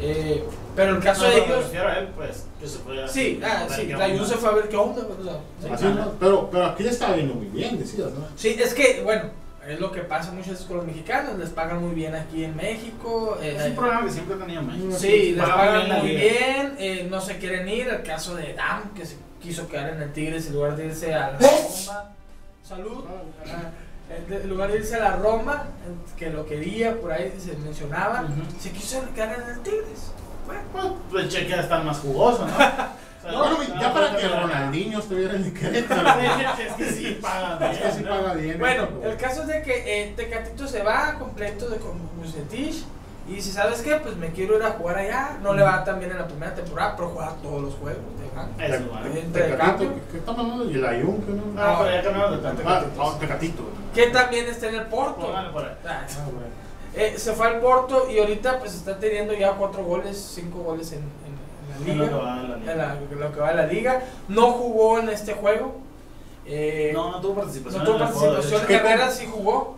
eh, 0.01 0.45
pero 0.77 0.97
el 0.97 1.03
caso 1.03 1.23
No, 1.25 1.29
de 1.29 1.35
pero 1.35 1.47
me 1.47 1.53
ellos, 1.55 1.65
refiero 1.65 1.89
a 1.89 1.99
él, 1.99 2.09
pues, 2.17 2.47
que 2.61 2.67
se 2.69 2.79
fue 2.79 3.05
a- 3.05 3.09
sí, 3.09 3.41
ah, 3.45 3.67
sí, 3.75 3.87
la. 3.87 4.09
Juve 4.09 4.27
se 4.27 4.35
fue 4.37 4.49
a 4.49 4.53
ver 4.53 4.69
qué 4.69 4.77
onda, 4.77 5.03
o 5.03 5.25
sea, 5.25 5.41
sí. 5.63 5.69
Así, 5.73 5.85
¿no? 5.85 6.13
Pero, 6.21 6.49
pero 6.51 6.67
aquí 6.67 6.85
ya 6.85 6.91
estaba 6.91 7.17
yendo 7.17 7.35
muy 7.35 7.47
bien, 7.47 7.79
decías, 7.79 8.11
¿no? 8.13 8.27
Sí, 8.37 8.57
es 8.61 8.73
que, 8.75 9.03
bueno, 9.05 9.25
es 9.69 9.79
lo 9.79 9.93
que 9.93 10.01
pasa 10.01 10.33
muchas 10.33 10.53
veces 10.53 10.67
con 10.67 10.79
los 10.79 10.87
mexicanos, 10.87 11.39
les 11.39 11.51
pagan 11.51 11.83
muy 11.85 11.95
bien 11.95 12.15
aquí 12.15 12.45
en 12.45 12.57
México, 12.57 13.39
eh, 13.43 13.57
Es 13.59 13.67
un 13.67 13.75
programa 13.77 14.07
que 14.07 14.13
siempre 14.13 14.37
tenía 14.37 14.61
México. 14.63 14.97
Sí, 14.99 15.33
les 15.33 15.45
Pagan 15.49 16.01
muy 16.01 16.09
bien, 16.17 16.77
eh, 16.79 17.07
no 17.11 17.21
se 17.21 17.37
quieren 17.39 17.69
ir. 17.69 17.89
El 17.89 18.03
caso 18.03 18.35
de 18.35 18.55
Dam, 18.55 18.95
que 18.95 19.05
se 19.05 19.17
quiso 19.43 19.69
quedar 19.69 19.91
en 19.91 20.03
el 20.03 20.13
Tigres 20.13 20.47
en 20.47 20.55
lugar 20.55 20.77
de 20.77 20.87
irse 20.87 21.15
a 21.15 21.33
la 21.33 21.39
Roma. 21.39 22.11
Salud. 22.67 23.05
Ah, 23.47 23.71
En 24.11 24.49
lugar 24.49 24.73
de 24.73 24.79
irse 24.79 24.97
a 24.97 25.01
la 25.01 25.17
Roma, 25.17 25.67
que 26.19 26.31
lo 26.31 26.45
quería, 26.45 27.01
por 27.01 27.13
ahí 27.13 27.33
se 27.39 27.57
mencionaba, 27.59 28.23
Ujú. 28.23 28.43
se 28.61 28.71
quiso 28.73 29.03
quedar 29.15 29.41
en 29.41 29.51
el 29.51 29.61
Tigres. 29.61 30.11
Bueno, 30.47 30.63
Pues, 30.73 30.85
pues 31.11 31.25
el 31.25 31.31
cheque 31.31 31.55
está 31.61 31.81
más 31.83 31.99
jugoso, 31.99 32.47
¿no? 32.47 32.53
O 33.21 33.23
sea, 33.23 33.39
Bueno, 33.39 33.59
no, 33.59 33.63
ya 33.81 33.89
no, 33.89 33.93
para 33.93 34.13
no, 34.13 34.17
que 34.19 34.25
no, 34.25 34.35
no. 34.35 34.41
Ronaldinho 34.47 34.99
estuviera 34.99 35.35
en 35.35 35.45
el 35.45 35.53
Querétaro. 35.53 36.09
Es 36.59 36.73
que 36.73 36.91
sí 36.91 37.19
pagan. 37.21 37.63
Es 37.71 37.79
que 37.79 37.93
sí 37.93 38.01
¿no? 38.03 38.09
paga 38.11 38.33
bien. 38.33 38.59
Bueno, 38.59 38.89
¿no? 38.99 39.11
el 39.11 39.17
caso 39.19 39.43
es 39.43 39.49
de 39.49 39.63
que 39.63 40.03
eh, 40.05 40.15
Tecatito 40.17 40.67
se 40.67 40.83
va 40.83 41.15
completo 41.19 41.69
de 41.69 41.77
con 41.77 41.99
Bucetich 42.17 42.83
y 43.29 43.35
dice, 43.35 43.53
¿sabes 43.53 43.83
qué? 43.83 43.97
Pues 43.97 44.17
me 44.17 44.31
quiero 44.31 44.57
ir 44.57 44.63
a 44.65 44.71
jugar 44.73 44.99
allá. 44.99 45.39
No 45.43 45.55
le 45.55 45.63
va 45.63 45.85
tan 45.85 45.99
bien 45.99 46.11
en 46.11 46.19
la 46.19 46.27
primera 46.27 46.55
temporada, 46.55 46.97
pero 46.97 47.11
juega 47.11 47.35
todos 47.43 47.63
los 47.63 47.75
juegos 47.75 48.03
de 48.19 49.21
Tecatito, 49.33 49.57
cambio. 49.59 49.91
¿qué 50.11 50.19
estamos 50.19 50.41
hablando? 50.41 50.71
¿Y 50.71 50.75
el 50.75 50.87
Ayun? 50.87 51.23
¿qué 51.23 51.33
no? 51.33 51.43
Ah, 51.63 51.79
pero 51.83 51.95
ya 51.97 52.03
cambiamos 52.03 52.31
de 52.33 52.39
tanto. 52.39 52.63
Ah, 52.67 53.17
Tecatito. 53.21 53.63
Que 53.95 54.07
también 54.09 54.47
está 54.47 54.69
en 54.69 54.75
el 54.77 54.87
Porto. 54.87 55.33
Ah, 55.35 55.51
Ah, 55.87 56.07
eh, 56.95 57.15
se 57.19 57.33
fue 57.35 57.47
al 57.47 57.61
Porto 57.61 58.11
y 58.11 58.19
ahorita 58.19 58.59
pues 58.59 58.75
está 58.75 58.99
teniendo 58.99 59.33
ya 59.35 59.53
cuatro 59.53 59.85
goles, 59.85 60.17
cinco 60.35 60.59
goles 60.61 60.91
en, 60.93 60.99
en- 60.99 61.85
en 61.87 61.91
Es 61.93 61.97
la 61.99 62.05
lo 62.05 62.05
que 62.05 62.11
liga. 62.11 62.25
va 62.25 62.41
en 62.41 62.51
la 62.51 62.57
liga. 62.57 62.73
En 62.73 62.79
la- 62.79 62.95
lo 63.27 63.33
que 63.33 63.41
va 63.41 63.49
de 63.51 63.55
la 63.57 63.67
liga. 63.67 64.03
No 64.29 64.51
jugó 64.53 64.99
en 64.99 65.09
este 65.11 65.35
juego. 65.35 65.77
Eh, 66.47 66.91
No, 66.95 67.13
no 67.13 67.21
tuvo 67.21 67.35
no 67.35 67.41
participación. 67.43 67.85
tuvo 67.85 67.99
juego, 67.99 68.21
de 68.21 68.33
participación. 68.33 68.73
Herrera 68.73 69.11
sí 69.11 69.29
jugó. 69.31 69.77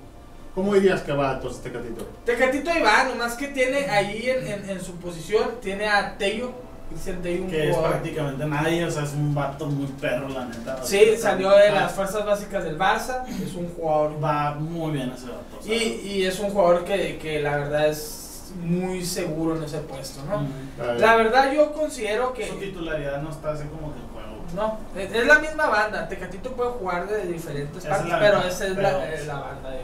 ¿Cómo 0.55 0.75
dirías 0.75 1.01
que 1.03 1.13
va 1.13 1.33
entonces 1.35 1.63
Tecatito? 1.63 2.07
Tecatito 2.27 2.71
ahí 2.71 2.83
va, 2.83 3.05
nomás 3.05 3.35
que 3.35 3.49
tiene 3.49 3.87
ahí 3.89 4.29
en, 4.29 4.47
en- 4.47 4.71
en 4.71 4.81
su 4.85 4.97
posición, 4.97 5.53
tiene 5.63 5.89
a 5.89 6.17
Tello, 6.19 6.53
un 6.93 7.49
Que 7.49 7.71
es 7.71 7.77
prácticamente 7.79 8.45
nadie, 8.45 8.85
o 8.85 8.91
sea, 8.91 9.05
es 9.05 9.13
un 9.15 9.35
vato 9.35 9.65
muy 9.67 9.87
perro, 9.87 10.29
la 10.29 10.45
neta. 10.45 10.77
O 10.83 10.87
Sí, 10.87 10.99
sea, 11.17 11.19
salió 11.31 11.49
de 11.53 11.71
las 11.71 11.93
fuerzas 11.93 12.27
básicas 12.27 12.65
del 12.65 12.79
Barça, 12.79 13.25
es 13.29 13.55
un 13.55 13.67
jugador 13.71 14.23
Va 14.23 14.55
muy 14.57 14.93
bien 14.93 15.11
ese 15.11 15.25
vato. 15.29 15.57
o 15.59 15.63
sea. 15.63 15.75
y, 15.75 16.01
y 16.05 16.27
es 16.27 16.39
un 16.39 16.51
jugador 16.51 16.85
que, 16.85 17.17
que 17.19 17.41
la 17.41 17.57
verdad 17.57 17.89
es 17.89 18.53
muy 18.63 19.03
seguro 19.07 19.57
en 19.57 19.63
ese 19.65 19.79
puesto, 19.79 20.23
¿no? 20.27 20.41
Mm. 20.41 20.99
La 21.01 21.17
verdad 21.17 21.51
yo 21.51 21.73
considero 21.73 22.35
que 22.35 22.47
Su 22.47 22.57
titularidad 22.57 23.23
no 23.23 23.31
está 23.31 23.53
así 23.53 23.65
como 23.65 23.95
que 23.95 24.01
juego. 24.13 24.45
no, 24.55 24.79
es, 25.01 25.11
es 25.15 25.27
la 25.27 25.39
misma 25.39 25.69
banda, 25.69 26.07
Tecatito 26.07 26.53
puede 26.53 26.73
jugar 26.73 27.09
de 27.09 27.27
diferentes 27.27 27.87
partes, 27.87 28.13
pero 28.21 28.39
esa 28.41 28.67
es 28.67 28.75
pero- 28.75 28.83
la, 28.83 29.15
eh, 29.15 29.25
la 29.27 29.35
banda 29.41 29.71
de 29.71 29.79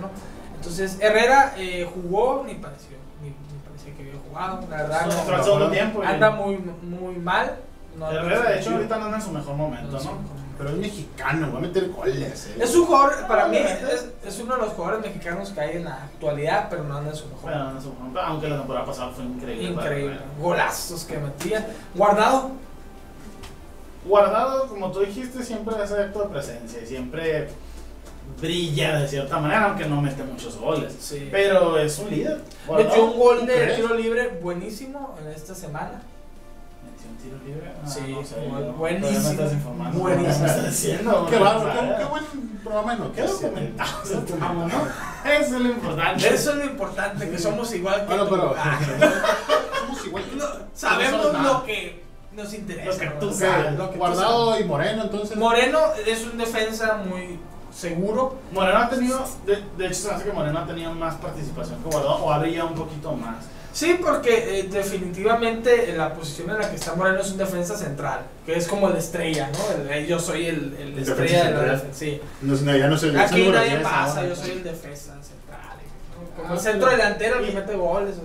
¿no? 0.00 0.10
Entonces 0.56 0.98
Herrera 1.00 1.54
eh, 1.56 1.88
jugó, 1.92 2.42
ni 2.46 2.54
pareció, 2.54 2.96
ni, 3.22 3.28
ni 3.28 3.34
parecía 3.66 3.94
que 3.94 4.02
había 4.02 4.20
jugado, 4.28 4.60
la 4.68 4.76
verdad 4.76 5.06
no, 5.06 5.70
tiempo. 5.70 6.02
y- 6.02 6.06
anda 6.06 6.30
muy, 6.30 6.56
muy 6.82 7.14
mal. 7.16 7.58
No, 7.96 8.10
Herrera, 8.10 8.50
de 8.50 8.60
hecho, 8.60 8.70
ahorita 8.70 8.98
no 8.98 9.04
anda 9.06 9.16
en 9.18 9.22
su 9.22 9.30
mejor 9.30 9.54
momento, 9.56 9.98
no 9.98 10.38
Pero 10.56 10.70
es 10.70 10.76
mexicano, 10.76 11.52
va 11.52 11.58
a 11.58 11.62
meter 11.62 11.88
goles. 11.90 12.46
eh. 12.48 12.58
Es 12.60 12.74
un 12.76 12.86
jugador, 12.86 13.26
para 13.28 13.46
mí, 13.48 13.56
es, 13.56 14.06
es 14.24 14.40
uno 14.40 14.54
de 14.56 14.62
los 14.62 14.72
jugadores 14.74 15.00
mexicanos 15.06 15.50
que 15.50 15.60
hay 15.60 15.76
en 15.78 15.84
la 15.84 15.94
actualidad, 16.04 16.66
pero 16.70 16.84
no 16.84 16.96
anda 16.96 17.10
en 17.10 17.16
su 17.16 17.26
mejor. 17.26 17.42
Bueno, 17.42 17.72
no 17.72 17.80
sé, 17.80 17.88
aunque 18.24 18.48
la 18.48 18.58
temporada 18.58 18.84
pasada 18.86 19.10
fue 19.12 19.24
increíble. 19.24 19.70
Increíble. 19.70 20.16
para- 20.16 20.38
Golazos 20.40 21.04
que 21.04 21.16
metía. 21.18 21.66
Guardado. 21.94 22.50
Guardado, 24.04 24.68
como 24.68 24.90
tú 24.92 25.00
dijiste, 25.00 25.42
siempre 25.42 25.74
hace 25.76 26.00
acto 26.00 26.22
de 26.22 26.28
presencia 26.28 26.80
y 26.82 26.86
siempre 26.86 27.48
brilla 28.40 29.00
de 29.00 29.08
cierta 29.08 29.38
manera, 29.38 29.64
aunque 29.66 29.86
no 29.86 30.00
mete 30.00 30.22
muchos 30.22 30.56
goles. 30.56 30.94
Sí. 31.00 31.28
Pero 31.30 31.78
es 31.78 31.98
un 31.98 32.10
líder. 32.10 32.40
Guardado. 32.66 32.88
Metió 32.90 33.04
un 33.06 33.18
gol 33.18 33.46
de 33.46 33.54
¿crees? 33.54 33.76
tiro 33.76 33.94
libre 33.94 34.38
buenísimo 34.42 35.16
en 35.22 35.32
esta 35.32 35.54
semana. 35.54 36.02
¿Metió 36.84 37.10
un 37.10 37.16
tiro 37.18 37.36
libre? 37.46 37.72
Ah, 37.84 37.88
Sí, 37.88 38.00
no 38.12 38.24
sé, 38.24 38.34
buenísimo. 38.76 39.10
todavía 39.10 39.20
me 39.20 39.30
estás 39.30 39.52
informando. 39.52 39.98
Buenísimo. 39.98 40.44
¿Qué 40.44 40.50
estás 40.50 40.66
diciendo? 40.70 41.26
Qué 41.30 41.38
bárbaro, 41.38 41.96
qué, 41.98 42.04
buen 42.04 42.24
programa 42.62 42.96
de 42.96 43.12
¿Qué 43.12 43.22
documentados 43.22 44.10
estamos, 44.10 44.72
no? 44.72 45.30
Eso 45.30 45.56
es 45.56 45.60
lo 45.62 45.68
importante. 45.68 46.28
Eso 46.28 46.50
es 46.50 46.56
lo 46.56 46.64
importante, 46.64 47.30
que 47.30 47.38
somos 47.38 47.74
igual 47.74 48.00
que 48.02 48.06
Bueno, 48.06 48.24
tú. 48.26 48.30
pero. 48.34 48.54
Ah, 48.56 48.78
Somos 49.80 50.06
igual 50.06 50.24
que 50.24 50.36
no, 50.36 50.44
sabemos 50.74 51.32
no 51.32 51.42
lo 51.42 51.64
que 51.64 52.02
nos 52.36 52.52
interesa. 52.54 52.90
Lo 52.92 52.98
que 52.98 53.06
tú 53.20 53.26
¿no? 53.26 53.32
sabes, 53.32 53.72
Lo 53.78 53.86
que 53.88 53.92
tú 53.94 53.98
Guardado 53.98 54.60
y 54.60 54.64
Moreno, 54.64 55.02
entonces. 55.04 55.36
Moreno 55.36 55.78
es 56.06 56.24
un 56.24 56.36
defensa 56.38 57.02
muy 57.04 57.38
seguro. 57.78 58.36
Moreno 58.52 58.78
ha 58.78 58.88
tenido, 58.88 59.24
de, 59.46 59.62
de 59.76 59.86
hecho 59.86 59.94
se 59.94 60.08
me 60.08 60.14
hace 60.14 60.24
que 60.24 60.32
Moreno 60.32 60.58
ha 60.58 60.66
tenido 60.66 60.92
más 60.92 61.14
participación 61.16 61.82
que 61.82 61.88
Guardado 61.90 62.16
o 62.16 62.32
ha 62.32 62.38
brillado 62.38 62.68
un 62.68 62.74
poquito 62.74 63.12
más. 63.12 63.44
Sí, 63.72 63.96
porque 64.02 64.60
eh, 64.60 64.62
definitivamente 64.64 65.94
la 65.96 66.12
posición 66.14 66.50
en 66.50 66.58
la 66.58 66.68
que 66.68 66.76
está 66.76 66.94
Moreno 66.94 67.20
es 67.20 67.30
un 67.30 67.38
defensa 67.38 67.76
central, 67.76 68.22
que 68.44 68.56
es 68.56 68.66
como 68.66 68.88
el 68.88 68.96
estrella, 68.96 69.50
¿no? 69.52 69.92
El- 69.92 70.06
yo 70.06 70.18
soy 70.18 70.46
el, 70.46 70.74
el 70.80 70.92
El 70.94 70.98
estrella 70.98 71.44
de 71.44 71.52
la 71.52 71.72
defensa. 71.74 71.98
Sí. 71.98 72.20
No, 72.42 72.54
no, 72.56 72.76
ya 72.76 72.88
no 72.88 72.96
sé. 72.98 73.12
ya 73.12 73.22
Aquí 73.22 73.34
nadie 73.34 73.44
número 73.46 73.64
10 73.64 73.82
pasa, 73.82 74.16
ahora. 74.16 74.28
yo 74.28 74.36
soy 74.36 74.50
el 74.50 74.64
defensa 74.64 75.12
central. 75.22 75.76
¿no? 76.18 76.36
Como 76.42 76.48
Ah, 76.50 76.54
el 76.54 76.60
centro 76.60 76.88
pero- 76.88 76.96
delantero 77.02 77.40
que 77.40 77.50
y- 77.50 77.54
mete 77.54 77.76
goles. 77.76 78.16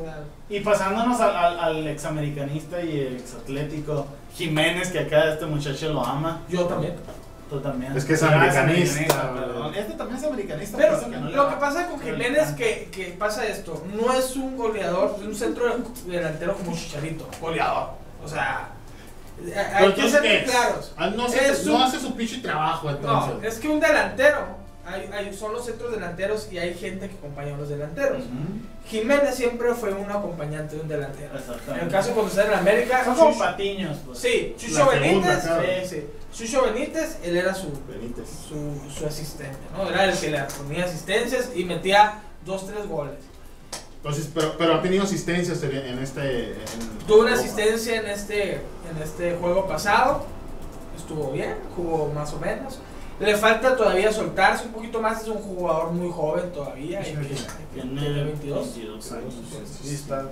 Y 0.50 0.60
pasándonos 0.62 1.20
al, 1.20 1.36
al, 1.36 1.60
al 1.60 1.88
examericanista 1.88 2.82
y 2.82 3.00
exatlético 3.18 4.08
Jiménez, 4.36 4.90
que 4.92 5.00
acá 5.00 5.34
este 5.34 5.46
muchacho 5.46 5.94
lo 5.94 6.04
ama. 6.06 6.42
Yo 6.50 6.66
también. 6.66 6.96
Tú 7.54 7.60
también. 7.62 7.96
Es 7.96 8.04
que 8.06 8.14
es 8.14 8.24
americanista, 8.24 9.32
perdón. 9.32 9.76
Este 9.76 9.94
también 9.94 10.18
es 10.20 10.26
americanista. 10.26 10.76
Pero 10.80 11.02
no 11.08 11.30
lo 11.30 11.50
que 11.50 11.56
pasa 11.58 11.88
con 11.88 12.00
Jiménez 12.00 12.38
encanta. 12.40 12.56
que, 12.56 12.90
que 12.92 13.06
pasa 13.20 13.46
esto, 13.46 13.84
no 13.94 14.12
es 14.12 14.36
un 14.36 14.58
goleador, 14.58 15.16
es 15.20 15.28
un 15.28 15.36
centro 15.36 15.66
delantero 16.08 16.56
como 16.56 16.76
Chicharito, 16.76 17.30
goleador. 17.40 17.92
O 18.26 18.28
sea, 18.28 18.70
hay 19.76 19.94
que 19.94 20.10
ser 20.10 20.22
¿qué 20.24 20.28
muy 20.30 20.38
es? 20.38 20.50
claros. 20.50 20.94
Ah, 20.98 21.10
no, 21.12 21.26
hace, 21.26 21.48
Es 21.52 21.64
no 21.68 21.84
hace 21.84 22.00
su 22.00 22.16
pinche 22.16 22.40
trabajo, 22.40 22.90
No, 22.90 22.98
entonces. 22.98 23.54
es 23.54 23.60
que 23.60 23.70
un 23.70 23.80
delantero, 23.80 24.48
hay, 24.86 25.10
hay, 25.14 25.34
son 25.34 25.54
los 25.54 25.66
centros 25.66 25.92
delanteros 25.92 26.48
y 26.52 26.58
hay 26.58 26.74
gente 26.74 27.08
que 27.10 27.16
acompaña 27.16 27.56
a 27.56 27.58
los 27.58 27.70
delanteros. 27.70 28.20
Ujú. 28.24 28.88
Jiménez 28.90 29.34
siempre 29.36 29.74
fue 29.76 29.94
un 29.94 30.10
acompañante 30.12 30.76
de 30.76 30.82
un 30.82 30.88
delantero. 30.90 31.32
En 31.70 31.80
el 31.80 31.90
caso 31.90 32.12
cuando 32.12 32.30
está 32.30 32.46
en 32.48 32.54
América, 32.54 33.06
Son 33.06 33.16
como 33.16 33.32
Chucho- 33.32 33.40
patiños. 33.40 33.98
Pues. 34.06 34.20
sí, 34.20 34.56
Chucho 34.58 34.88
Benítez, 34.90 35.40
claro. 35.44 35.64
sí, 35.84 35.90
sí. 35.90 36.06
Chucho 36.46 36.64
Benítez, 36.64 37.18
él 37.24 37.38
era 37.38 37.54
su, 37.56 37.68
Benítez. 37.88 38.28
su, 38.50 38.82
su 38.94 39.06
asistente, 39.06 39.58
¿no? 39.76 39.88
Era 39.90 40.06
el 40.06 40.18
que 40.18 40.32
le 40.32 40.42
ponía 40.58 40.86
asistencias 40.86 41.52
y 41.56 41.64
metía 41.64 42.22
dos, 42.46 42.68
tres 42.68 42.86
goles. 42.88 43.16
Entonces, 43.98 44.30
pero, 44.34 44.58
pero 44.58 44.74
ha 44.76 44.82
tenido 44.82 45.04
asistencias 45.06 45.64
en, 45.64 45.78
en 45.78 46.00
este. 46.00 46.52
en 46.52 46.56
Tuvo 47.08 47.22
una 47.22 47.30
Europa. 47.32 47.40
asistencia 47.48 48.02
en 48.02 48.08
este, 48.08 48.54
en 48.56 49.02
este 49.02 49.36
juego 49.36 49.66
pasado, 49.66 50.26
estuvo 50.98 51.32
bien, 51.32 51.56
jugó 51.74 52.12
más 52.14 52.34
o 52.34 52.40
menos. 52.40 52.80
Le 53.20 53.38
falta 53.38 53.76
todavía 53.76 54.12
soltarse 54.12 54.66
un 54.66 54.74
poquito 54.74 55.00
más, 55.02 55.22
es 55.22 55.28
un 55.28 55.38
jugador 55.38 55.92
muy 55.92 56.12
joven 56.12 56.52
todavía. 56.52 57.02
y 57.02 57.14
que- 57.14 57.36
Tiene 57.74 58.00
tiene 58.02 58.24
22. 58.26 58.76
22 58.76 59.12
años. 59.12 59.34
Sí, 59.82 59.94
está. 59.96 60.24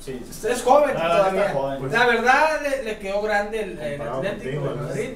Sí, 0.00 0.20
sí. 0.30 0.46
Es 0.48 0.62
joven 0.62 0.94
La 0.94 1.02
verdad 1.02 1.18
todavía. 1.30 1.52
joven. 1.52 1.78
Pues- 1.80 1.92
La 1.92 2.06
verdad 2.06 2.60
le, 2.62 2.82
le 2.84 2.98
quedó 2.98 3.22
grande 3.22 3.60
el, 3.62 4.00
Atlético 4.00 4.68
de. 4.68 4.74
Madrid. 4.76 5.10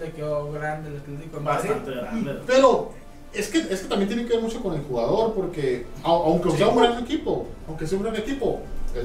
Le 0.00 0.10
quedó 0.12 0.52
grande 0.52 0.90
el 0.90 0.96
Atlético 0.98 1.36
de 1.38 1.42
Madrid. 1.42 1.68
Bastante 1.70 1.90
grande. 1.92 2.40
Pero 2.46 2.92
es 3.32 3.48
que, 3.48 3.58
es 3.58 3.80
que 3.80 3.88
también 3.88 4.08
tiene 4.08 4.24
que 4.26 4.34
ver 4.34 4.42
mucho 4.42 4.62
con 4.62 4.74
el 4.74 4.82
jugador, 4.82 5.34
porque 5.34 5.86
aunque 6.02 6.50
sea 6.52 6.68
un 6.68 6.76
gran 6.82 6.98
equipo, 7.02 7.46
aunque 7.66 7.86
sea 7.86 7.96
un 7.98 8.04
gran 8.04 8.16
equipo, 8.16 8.60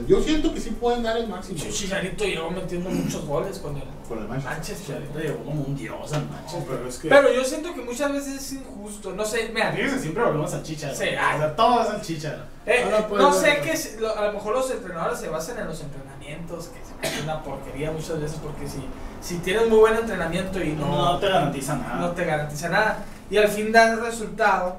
yo 0.07 0.21
siento 0.21 0.53
que 0.53 0.59
sí 0.59 0.71
pueden 0.71 1.03
dar 1.03 1.17
el 1.17 1.27
máximo 1.27 1.57
Ch- 1.59 1.71
Chicharito 1.71 2.23
llegó 2.25 2.49
metiendo 2.51 2.89
muchos 2.89 3.25
goles 3.25 3.59
con 3.59 3.75
el 3.77 3.83
con 4.07 4.19
el 4.19 4.27
Manchester. 4.27 4.51
Manchester. 4.57 4.85
Chicharito 4.97 5.19
llegó 5.19 5.43
como 5.45 5.61
un 5.63 5.75
dios 5.75 6.13
al 6.13 6.29
Manchester. 6.29 6.63
pero 6.69 6.87
es 6.89 6.97
que. 6.97 7.09
Pero 7.09 7.33
yo 7.33 7.43
siento 7.43 7.73
que 7.73 7.81
muchas 7.81 8.11
veces 8.13 8.35
es 8.41 8.53
injusto. 8.53 9.13
No 9.13 9.25
sé, 9.25 9.49
mira, 9.53 9.71
Fíjense, 9.71 9.99
siempre 9.99 10.23
volvemos 10.23 10.53
al 10.53 10.63
chicha. 10.63 10.93
Sí, 10.93 11.03
ay. 11.05 11.35
o 11.35 11.39
sea, 11.39 11.55
todo 11.55 11.81
es 11.83 11.89
al 11.89 12.01
chicha. 12.01 12.45
Eh, 12.65 12.81
Ahora, 12.83 13.07
pues, 13.07 13.21
no 13.21 13.29
bueno. 13.29 13.41
sé 13.41 13.61
que 13.61 13.75
si- 13.77 13.99
lo- 13.99 14.15
a 14.17 14.25
lo 14.27 14.33
mejor 14.33 14.53
los 14.55 14.69
entrenadores 14.69 15.19
se 15.19 15.29
basan 15.29 15.57
en 15.59 15.67
los 15.67 15.81
entrenamientos, 15.81 16.67
que 16.67 16.79
se 16.85 16.93
me 17.01 17.07
hace 17.07 17.23
una 17.23 17.41
porquería 17.43 17.91
muchas 17.91 18.19
veces 18.21 18.37
porque 18.43 18.67
si, 18.67 18.83
si 19.21 19.39
tienes 19.39 19.67
muy 19.67 19.79
buen 19.79 19.95
entrenamiento 19.95 20.61
y 20.61 20.73
No, 20.73 21.13
no, 21.13 21.19
te 21.19 21.27
garantiza 21.29 21.75
nada. 21.77 21.95
no 21.95 22.11
te 22.11 22.25
garantiza 22.25 22.69
nada 22.69 22.99
y 23.29 23.37
al 23.37 23.47
fin 23.47 23.71
da 23.71 23.91
el 23.93 24.01
resultado, 24.01 24.75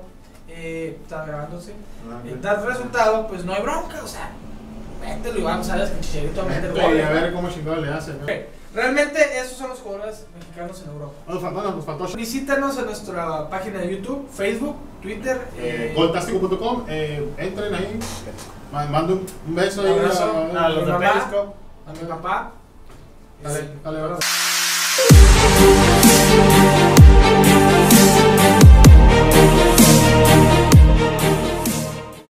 eh, 0.49 0.99
está 1.03 1.25
grabando, 1.25 1.61
sí, 1.61 1.73
Eh, 2.27 2.37
da 2.41 2.53
el 2.61 2.67
resultado, 2.67 3.27
pues 3.27 3.45
no 3.45 3.55
hay 3.55 3.63
bronca, 3.63 4.01
o 4.05 4.07
sea, 4.09 4.31
mételo 5.03 5.39
y 5.39 5.43
vamos, 5.43 5.67
sabes 5.67 5.91
que 5.91 6.01
Chicharito 6.01 6.41
va 6.41 6.47
a 6.47 6.55
meter 6.55 6.71
Oye, 6.73 6.83
goles. 6.83 7.07
a 7.07 7.11
ver 7.11 7.33
cómo 7.33 7.51
chingado 7.51 7.77
le 7.81 7.93
hace. 7.93 8.13
Realmente 8.75 9.39
esos 9.39 9.59
son 9.59 9.69
los 9.69 9.81
jugadores 9.81 10.25
mexicanos 10.39 10.83
en 10.83 10.91
Europa. 10.93 11.13
Faltó, 11.27 11.83
faltó 11.83 12.17
Visítanos 12.17 12.79
en 12.79 12.87
nuestra 12.87 13.51
página 13.51 13.81
de 13.81 13.97
YouTube, 13.97 14.27
Facebook, 14.33 14.77
Twitter. 15.03 15.37
eh, 15.59 15.91
eh, 15.91 15.95
goltástico.com, 15.95 16.85
eh, 16.89 17.29
entren 17.37 17.75
ahí, 17.75 17.99
ma- 18.73 18.87
mando 18.87 19.15
un, 19.15 19.27
un 19.49 19.55
beso 19.55 19.83
a, 19.83 20.65
A 20.65 20.69
los 20.71 20.77
de 20.79 20.85
Mi 20.85 20.91
mamá. 20.93 21.13
Periscope. 21.13 21.53
a 21.87 21.93
mi 21.93 22.09
papá. 22.09 22.53
Dale, 23.43 23.69
dale, 23.85 24.01
abrazo. 24.01 24.21